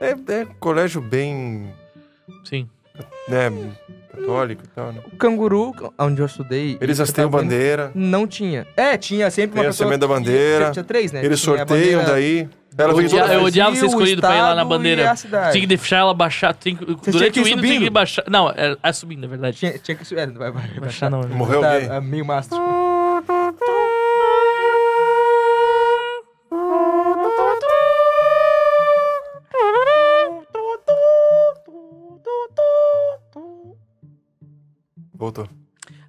[0.00, 1.72] É, é colégio bem.
[2.44, 2.68] Sim.
[3.26, 3.50] né,
[4.10, 5.00] católico e tal, né?
[5.10, 6.76] O canguru, onde eu estudei...
[6.78, 8.66] Eles cantava hasteiam o hino, bandeira, Não tinha.
[8.76, 9.86] É, tinha sempre Tem uma a pessoa...
[9.88, 11.24] semente da bandeira, Tinha, tinha três, né?
[11.24, 12.48] eles Tinha a sorteiam bandeira daí.
[12.78, 15.14] Ela Eu, odia- eu odiava ser escolhido pra ir lá na bandeira.
[15.16, 16.54] Tinha que deixar ela baixar.
[16.54, 18.24] Tinha, durante o hino tinha que baixar.
[18.28, 19.56] Não, é, é subindo, é verdade.
[19.58, 20.14] Tinha, tinha que...
[20.14, 21.20] É, vai, vai, vai, Baixar não.
[21.20, 21.34] né?
[21.34, 21.90] Morreu tá, alguém.
[21.90, 22.58] é meio mastro.
[35.14, 35.48] Voltou.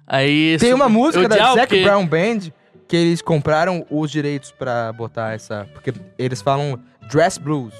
[0.06, 0.56] Aí.
[0.58, 2.52] Tem uma música da Zac porque- Brown Band
[2.86, 5.66] que eles compraram os direitos pra botar essa.
[5.72, 6.78] Porque eles falam
[7.10, 7.74] Dress Blues,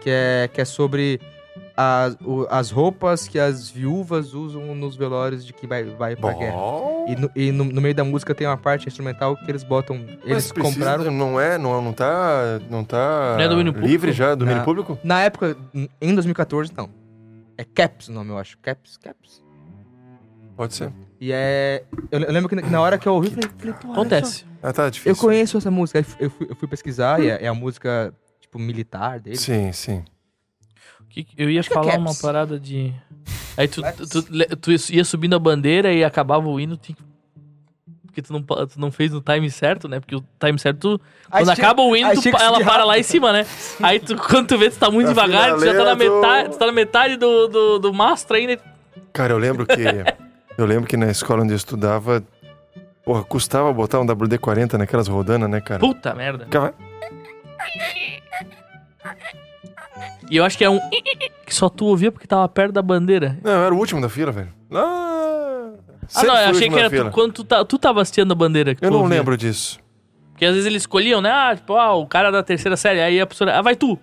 [0.00, 1.20] que é, que é sobre
[1.76, 6.32] as, o- as roupas que as viúvas usam nos velórios de quem vai, vai pra
[6.32, 6.52] guerra.
[6.56, 7.06] Bom.
[7.08, 9.96] E, no, e no- no meio da música tem uma parte instrumental que eles botam.
[9.96, 11.10] Eles Mas precisa- compraram.
[11.10, 12.60] Não é, não, não tá.
[12.68, 13.34] Não tá.
[13.36, 13.90] Não é domínio público?
[13.90, 14.64] livre já, domínio Não.
[14.64, 14.98] público?
[15.02, 15.56] Na época,
[16.00, 16.90] em 2014, não.
[17.56, 18.58] É Caps o nome, eu acho.
[18.58, 19.42] Caps, Caps.
[20.56, 20.92] Pode ser.
[21.20, 21.82] E é.
[22.12, 23.92] Eu, eu lembro que na hora que eu ouvi, eu falei, falei pô.
[23.92, 24.44] Acontece.
[24.62, 25.12] Ah, tá difícil.
[25.12, 28.14] Eu conheço essa música, aí eu fui, eu fui pesquisar e é, é a música,
[28.40, 29.36] tipo, militar dele.
[29.36, 30.04] Sim, sim.
[31.08, 32.00] Que- Eu ia que é falar Caps.
[32.00, 32.92] uma parada de.
[33.56, 36.76] Aí tu, tu, tu- tu ia subindo a bandeira e acabava o hino.
[36.76, 37.02] tinha que-
[38.06, 39.98] Porque tu não, tu não fez no time certo, né?
[40.00, 43.02] Porque o time certo, tu, quando tinha- acaba o hino, tu ela para lá em
[43.02, 43.44] cima, né?
[43.82, 46.58] Aí tu, quando tu vê, tu tá muito devagar, tu já tá na metade, tu
[46.58, 48.60] tá na metade do, do, do mastro ainda.
[49.12, 49.74] Cara, eu lembro que.
[50.58, 52.22] eu lembro que na escola onde eu estudava.
[53.04, 55.80] Porra, custava botar um WD-40 naquelas rodanas, né, cara?
[55.80, 56.44] Puta merda.
[56.44, 56.74] Ficava.
[60.30, 60.78] E eu acho que é um
[61.46, 63.38] que só tu ouvia porque tava perto da bandeira.
[63.42, 64.52] Não, eu era o último da fila, velho.
[64.70, 65.70] Ah,
[66.14, 68.74] Ah, não, eu achei que era tu, quando tu, tá, tu tava assistindo a bandeira.
[68.74, 69.16] Que Eu tu não ouvia.
[69.18, 69.78] lembro disso.
[70.32, 71.30] Porque às vezes eles escolhiam, né?
[71.30, 73.00] Ah, tipo, ah, o cara da terceira série.
[73.00, 73.98] Aí a professora, ah, vai tu.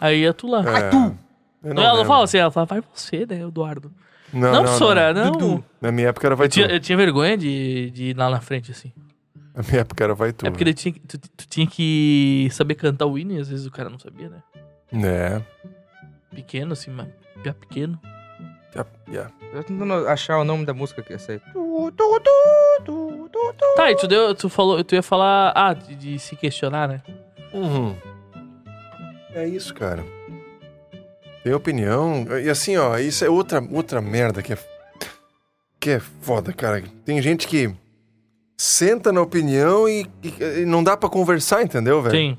[0.00, 0.60] Aí ia tu lá.
[0.60, 1.16] É, tu.
[1.64, 3.90] eu Não, ela não fala assim, ela fala, vai você, né, Eduardo.
[4.34, 5.32] Não, Não, professora, não.
[5.32, 5.64] Dudu.
[5.80, 6.74] Na minha época era vai Eu tinha, tu.
[6.74, 8.92] eu tinha vergonha de, de ir lá na frente, assim.
[9.54, 10.46] Na minha época era vai tu.
[10.46, 13.64] É porque ele tinha, tu, tu tinha que saber cantar o hino e às vezes
[13.66, 14.42] o cara não sabia, né?
[14.92, 15.40] É.
[16.34, 17.06] Pequeno, assim, mas
[17.44, 17.98] já pequeno.
[18.74, 19.30] Já- já.
[19.52, 21.40] Eu tô tentando achar o nome da música que essa aí.
[23.76, 27.02] Tá, e tu, deu, tu, falou, tu ia falar, ah, de, de se questionar, né?
[27.52, 27.94] Uhum.
[29.32, 30.04] É isso, cara.
[31.44, 32.26] Tem opinião.
[32.42, 34.58] E assim, ó, isso é outra, outra merda que é.
[35.78, 36.82] Que é foda, cara.
[37.04, 37.70] Tem gente que
[38.56, 42.16] senta na opinião e, e- e não dá pra conversar, entendeu, velho?
[42.16, 42.38] Sim.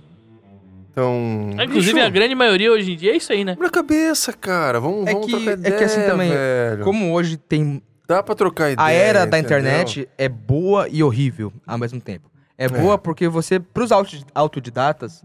[0.92, 1.52] Então.
[1.58, 3.52] Ah, Inclusive, bicho, a grande maioria hoje em dia é isso aí, né?
[3.52, 4.80] Abre a cabeça, cara.
[4.80, 6.84] Vamos, É vamos que- trocar é ideia, que assim também, velho.
[6.84, 7.82] Como hoje tem.
[8.08, 8.88] Dá pra trocar ideia.
[8.88, 9.60] A era da entendeu?
[9.60, 12.30] internet é boa e horrível ao mesmo tempo.
[12.58, 15.22] É boa porque você, pros auto- autodidatas,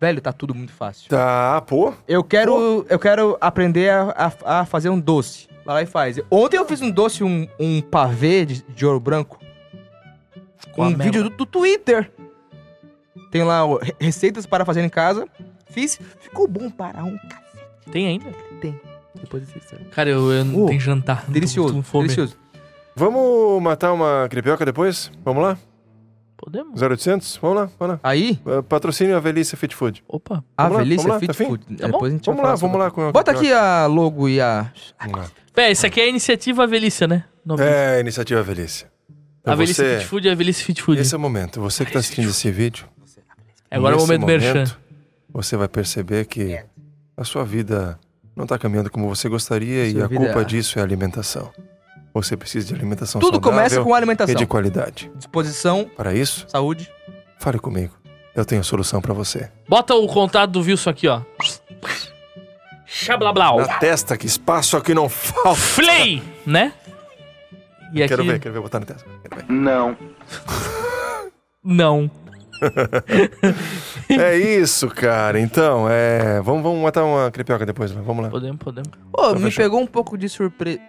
[0.00, 1.08] velho, tá tudo muito fácil.
[1.08, 1.92] Tá, pô.
[2.06, 5.48] Eu quero, eu quero aprender a, a- a fazer um doce.
[5.64, 6.20] Vai lá e faz.
[6.30, 9.38] Ontem eu fiz um doce, um, um pavê de, de ouro branco.
[10.72, 12.10] Com a um vídeo do, do Twitter.
[13.30, 15.26] Tem lá ó, re- receitas para fazer em casa.
[15.68, 17.66] Fiz, ficou bom para um cacete.
[17.90, 18.26] Tem ainda.
[18.60, 18.78] Tem.
[19.14, 21.24] Depois desse Cara, eu, eu não Oh, tenho jantar.
[21.26, 22.04] Tô Delicioso, com fome.
[22.04, 22.36] delicioso.
[22.94, 25.10] Vamos matar uma crepioca depois?
[25.24, 25.58] Vamos lá?
[26.46, 26.80] Podemos?
[26.80, 27.38] 0800?
[27.42, 28.00] Vamos lá, vamos lá.
[28.04, 30.04] Aí, Uh, Patrocínio a Velhice Fit Food.
[30.06, 30.44] Opa.
[30.56, 30.68] a lá,
[31.08, 31.64] lá, é fit tá food.
[31.76, 31.92] Tá bom?
[31.94, 34.40] Depois a gente Vamos lá, vamos lá sobre- com a Bota aqui a logo e
[34.40, 34.70] a...
[35.00, 35.30] Vamos lá.
[35.52, 37.24] Pé, isso aqui é a iniciativa Velhice, né?
[37.44, 38.40] No- É, iniciativa.
[39.40, 41.00] Então a você- Fit Food é a Velhice Fit Food.
[41.00, 41.60] Esse é o momento.
[41.60, 42.86] Você que está assistindo esse vídeo,
[43.68, 44.64] Agora é o nesse momento merchan.
[45.28, 46.56] você vai perceber que
[47.16, 47.98] a sua vida
[48.36, 51.50] não está caminhando como você gostaria e Sua a vida- culpa disso é a alimentação.
[52.22, 54.34] Você precisa de alimentação Tudo saudável começa com e alimentação.
[54.34, 55.10] de qualidade.
[55.16, 56.90] Disposição, Para isso, saúde.
[57.38, 57.94] fale comigo.
[58.34, 59.50] Eu tenho a solução para você.
[59.68, 61.20] Bota o contato do Wilson aqui, ó.
[62.86, 63.58] Xablablau.
[63.60, 65.54] Na testa, que espaço aqui não falta.
[65.60, 66.22] Flay!
[66.46, 66.72] Né?
[67.92, 68.08] E aqui...
[68.08, 69.06] Quero ver, quero ver botar na testa.
[69.48, 69.96] Não.
[71.62, 72.10] Não.
[74.08, 75.38] É isso, cara.
[75.40, 76.40] Então, é.
[76.40, 78.00] Vamos, vamos matar uma crepioca depois, né?
[78.06, 78.30] vamos lá.
[78.30, 78.88] Podemos, podemos.
[79.12, 79.62] Ô, me fechar.
[79.64, 80.80] pegou um pouco de surpresa.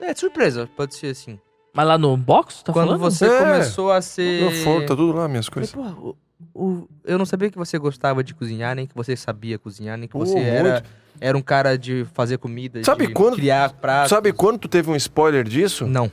[0.00, 1.38] É, surpresa, pode ser assim.
[1.74, 3.00] Mas lá no box, tá Quando falando?
[3.00, 3.38] você É.
[3.38, 4.40] começou a ser...
[4.42, 5.72] Meu for, tá tudo lá, minhas Falei, coisas.
[5.74, 6.16] porra, o-
[6.54, 10.08] o- eu não sabia que você gostava de cozinhar, nem que você sabia cozinhar, nem
[10.08, 10.90] que Pô, você era, muito.
[11.20, 14.10] era um cara de fazer comida, Sabe de quando- criar pratos.
[14.10, 15.86] Sabe quando tu teve um spoiler disso?
[15.86, 16.10] Não,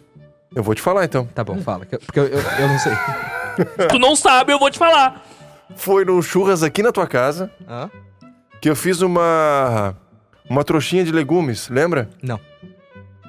[0.55, 1.25] Eu vou te falar então.
[1.25, 2.93] tá bom, fala, que eu- porque eu, eu, eu não sei.
[3.89, 5.25] Tu não sabe, eu vou te falar.
[5.75, 7.89] Foi no churras aqui na tua casa Hã?
[8.61, 9.95] que eu fiz uma.
[10.49, 12.09] Uma trouxinha de legumes, lembra?
[12.23, 12.39] Não.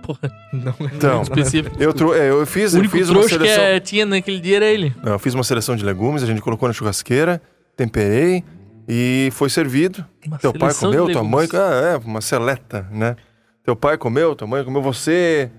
[0.02, 0.20] Porra,
[0.52, 1.76] Não, Então, específico.
[1.80, 2.14] eu, tro...
[2.14, 3.64] é, eu fiz, O eu único fiz uma trouxa que seleção.
[3.64, 4.94] é- tinha naquele dia era ele.
[5.02, 7.40] Não, eu fiz uma seleção de legumes, a gente colocou na churrasqueira,
[7.76, 8.42] temperei
[8.88, 10.04] e foi servido.
[10.26, 11.48] Uma Teu pai seleção de comeu, tua mãe.
[11.52, 13.16] Ah, é, uma seleta, né?
[13.62, 15.50] Teu pai comeu, tua mãe comeu, você.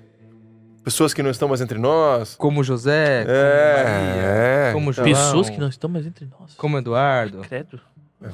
[0.83, 2.35] Pessoas que não estão mais entre nós.
[2.35, 4.69] Como José, como É, Maria, é.
[4.73, 6.53] como então- João, Pessoas que não estão mais entre nós.
[6.55, 7.39] como Eduardo.
[7.41, 7.79] Credo.
[8.23, 8.29] É.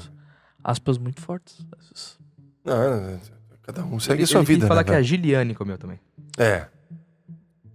[0.64, 1.66] Aspas muito fortes.
[2.64, 3.20] Não, é,
[3.66, 4.84] cada um segue Ele, a sua ele vida, falar né?
[4.86, 5.06] que a velho?
[5.06, 6.00] Giliane comeu também.
[6.38, 6.66] É.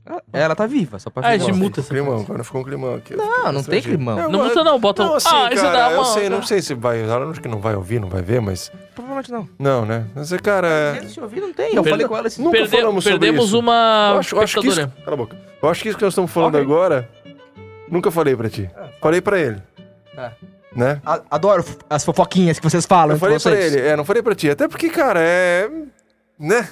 [0.07, 2.64] Ela, ela tá viva, só pra Ah, ficar- de multa essa climão, agora ficou um
[2.64, 3.14] climão aqui.
[3.14, 4.18] Não, não tem climão.
[4.18, 5.16] Eu Não gosto- muda não, bota Não, um...
[5.16, 6.05] assim, ah, isso dá eu uma...
[6.07, 8.72] sei, não sei se vai usar, acho que não vai ouvir, não vai ver, mas...
[8.95, 9.49] Provavelmente não.
[9.59, 10.07] Não, né?
[10.14, 11.01] Mas, cara...
[11.07, 11.74] Se ouvir, não tem.
[11.76, 13.59] Eu falei com ela esse Nunca Perde- falamos sobre Perdemos isso.
[13.59, 14.88] uma Eu acho, eu acho que isso...
[15.05, 15.36] Cala a boca.
[15.62, 16.64] Eu acho que isso que nós estamos falando Ok.
[16.64, 17.09] agora,
[17.88, 18.68] nunca falei pra ti.
[19.01, 19.62] Falei pra ele,
[20.16, 20.32] Tá.
[20.74, 21.00] Né?
[21.04, 23.74] A- Adoro as fofoquinhas que vocês falam Eu falei pra vocês.
[23.74, 24.48] ele, é, não falei pra ti.
[24.50, 25.68] Até porque, cara, é...
[26.38, 26.68] Né?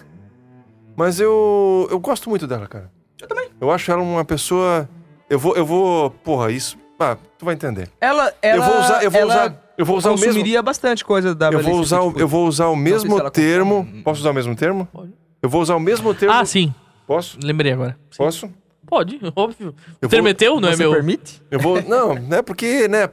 [0.97, 1.87] Mas eu...
[1.91, 2.91] Eu gosto muito dela, cara.
[3.21, 3.49] Eu também.
[3.61, 4.89] Eu acho ela uma pessoa...
[5.29, 5.57] Eu vou...
[5.57, 6.11] Eu vou...
[6.11, 6.77] Porra, isso...
[7.01, 7.89] Ah, tu vai entender.
[8.01, 9.05] Ela, ela, eu vou usar...
[9.05, 9.65] Eu vou ela usar...
[9.79, 10.27] Eu vou usar o mesmo...
[10.27, 13.85] consumiria bastante coisa da Eu vou, usar o, Fit eu vou usar o mesmo termo.
[13.85, 14.03] consome.
[14.03, 14.89] Posso usar o mesmo termo?
[14.93, 15.13] Pode.
[15.41, 16.35] Eu vou usar o mesmo termo.
[16.35, 16.75] Ah, sim.
[17.07, 17.39] Posso?
[17.41, 17.97] Lembrei agora.
[18.11, 18.17] Sim.
[18.19, 18.51] Posso?
[18.85, 19.73] Pode, óbvio.
[20.03, 20.91] Eu vou- não é Você meu?
[20.91, 21.41] permite?
[21.49, 21.81] Eu vou.
[21.83, 22.43] Não, né?
[22.43, 23.09] Porque, né?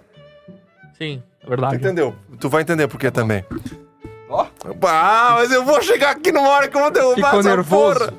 [0.97, 1.75] Sim, é Tu verdade.
[1.75, 2.15] entendeu?
[2.39, 3.43] Tu vai entender por que também.
[4.29, 4.45] Ó.
[4.83, 7.99] Ah, mas eu vou chegar aqui numa hora que eu vou derrubar Ficou essa nervoso.
[7.99, 8.13] porra.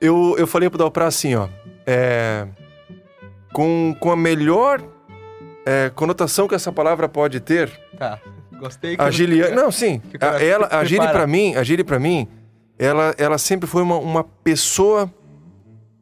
[0.00, 1.48] Eu, eu falei pro Dalprá assim, ó.
[1.86, 2.46] É.
[3.52, 4.82] Com, com a melhor
[5.66, 8.18] é, conotação que essa palavra pode ter, Tá.
[8.58, 8.96] Gostei.
[8.96, 9.54] que a Giliane.
[9.54, 10.00] Não, sim.
[10.20, 10.84] A, ela, a.
[10.84, 12.26] Gili pra mim, a Gili pra mim,
[12.78, 15.12] ela, ela sempre foi uma, uma pessoa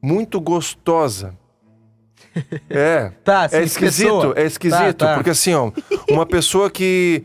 [0.02, 1.34] muito gostosa.
[2.68, 3.10] É.
[3.24, 4.34] Tá, É esquisito, pessoa.
[4.36, 5.14] é esquisito, Tá, tá.
[5.14, 5.70] porque assim, ó,
[6.10, 7.24] uma pessoa que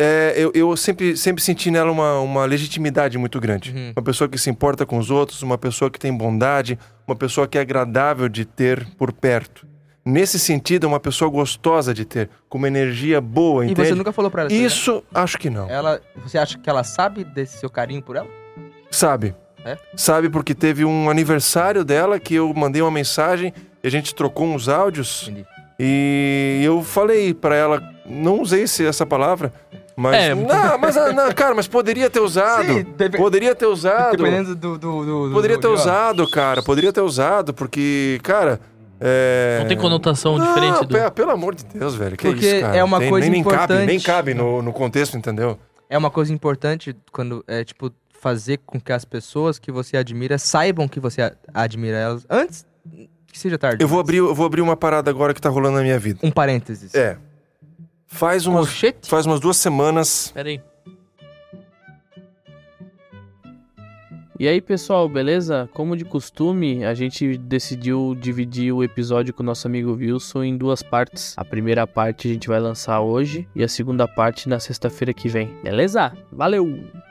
[0.00, 3.72] é, eu, eu sempre, sempre senti nela uma, uma legitimidade muito grande.
[3.72, 3.92] Uhum.
[3.96, 7.48] Uma pessoa que se importa com os outros, uma pessoa que tem bondade, uma pessoa
[7.48, 9.66] que é agradável de ter por perto.
[10.04, 13.88] Nesse sentido, é uma pessoa gostosa de ter, com uma energia boa, E entende?
[13.88, 15.02] você nunca falou pra ela isso, né?
[15.20, 15.68] Acho que não.
[15.68, 18.28] Ela, você acha que ela sabe desse seu carinho por ela?
[18.90, 19.34] Sabe.
[19.64, 19.76] É?
[19.96, 24.46] Sabe porque teve um aniversário dela que eu mandei uma mensagem e a gente trocou
[24.46, 25.46] uns áudios Entendi.
[25.78, 29.52] e eu falei pra ela, não usei esse- essa palavra,
[29.96, 30.34] mas É.
[30.34, 30.46] não,
[30.78, 32.66] mas ah, não, cara, mas poderia ter usado.
[32.66, 34.16] Sim, dep- Poderia ter usado.
[34.16, 34.78] Dependendo do...
[34.78, 35.72] do, do- Poderia do- ter ó.
[35.74, 36.62] usado, cara.
[36.62, 38.60] Poderia ter usado, porque, cara.
[39.00, 39.58] É...
[39.60, 40.88] Não tem conotação Não, diferente do.
[40.88, 42.16] pe- Pelo amor de Deus, velho.
[42.16, 42.76] Que Porque isso, cara?
[42.76, 44.04] é uma Tem- coisa nem, nem cabe, nem importante.
[44.04, 45.56] cabe no, no contexto, entendeu?
[45.88, 50.36] É uma coisa importante quando é, tipo, fazer com que as pessoas que você admira
[50.36, 52.66] saibam que você admira elas antes
[53.38, 53.82] que seja tarde.
[53.82, 56.18] Eu vou abrir, eu vou abrir uma parada agora que tá rolando na minha vida.
[56.22, 56.94] Um parênteses.
[56.94, 57.16] É.
[58.06, 59.08] Faz umas, Colchete?
[59.08, 60.32] faz umas duas semanas.
[60.34, 60.60] Pera aí.
[64.40, 65.68] E aí, pessoal, beleza?
[65.74, 70.56] Como de costume, a gente decidiu dividir o episódio com o nosso amigo Wilson em
[70.56, 71.34] duas partes.
[71.36, 75.28] A primeira parte a gente vai lançar hoje e a segunda parte na sexta-feira que
[75.28, 75.52] vem.
[75.62, 76.12] Beleza?
[76.30, 77.07] Valeu!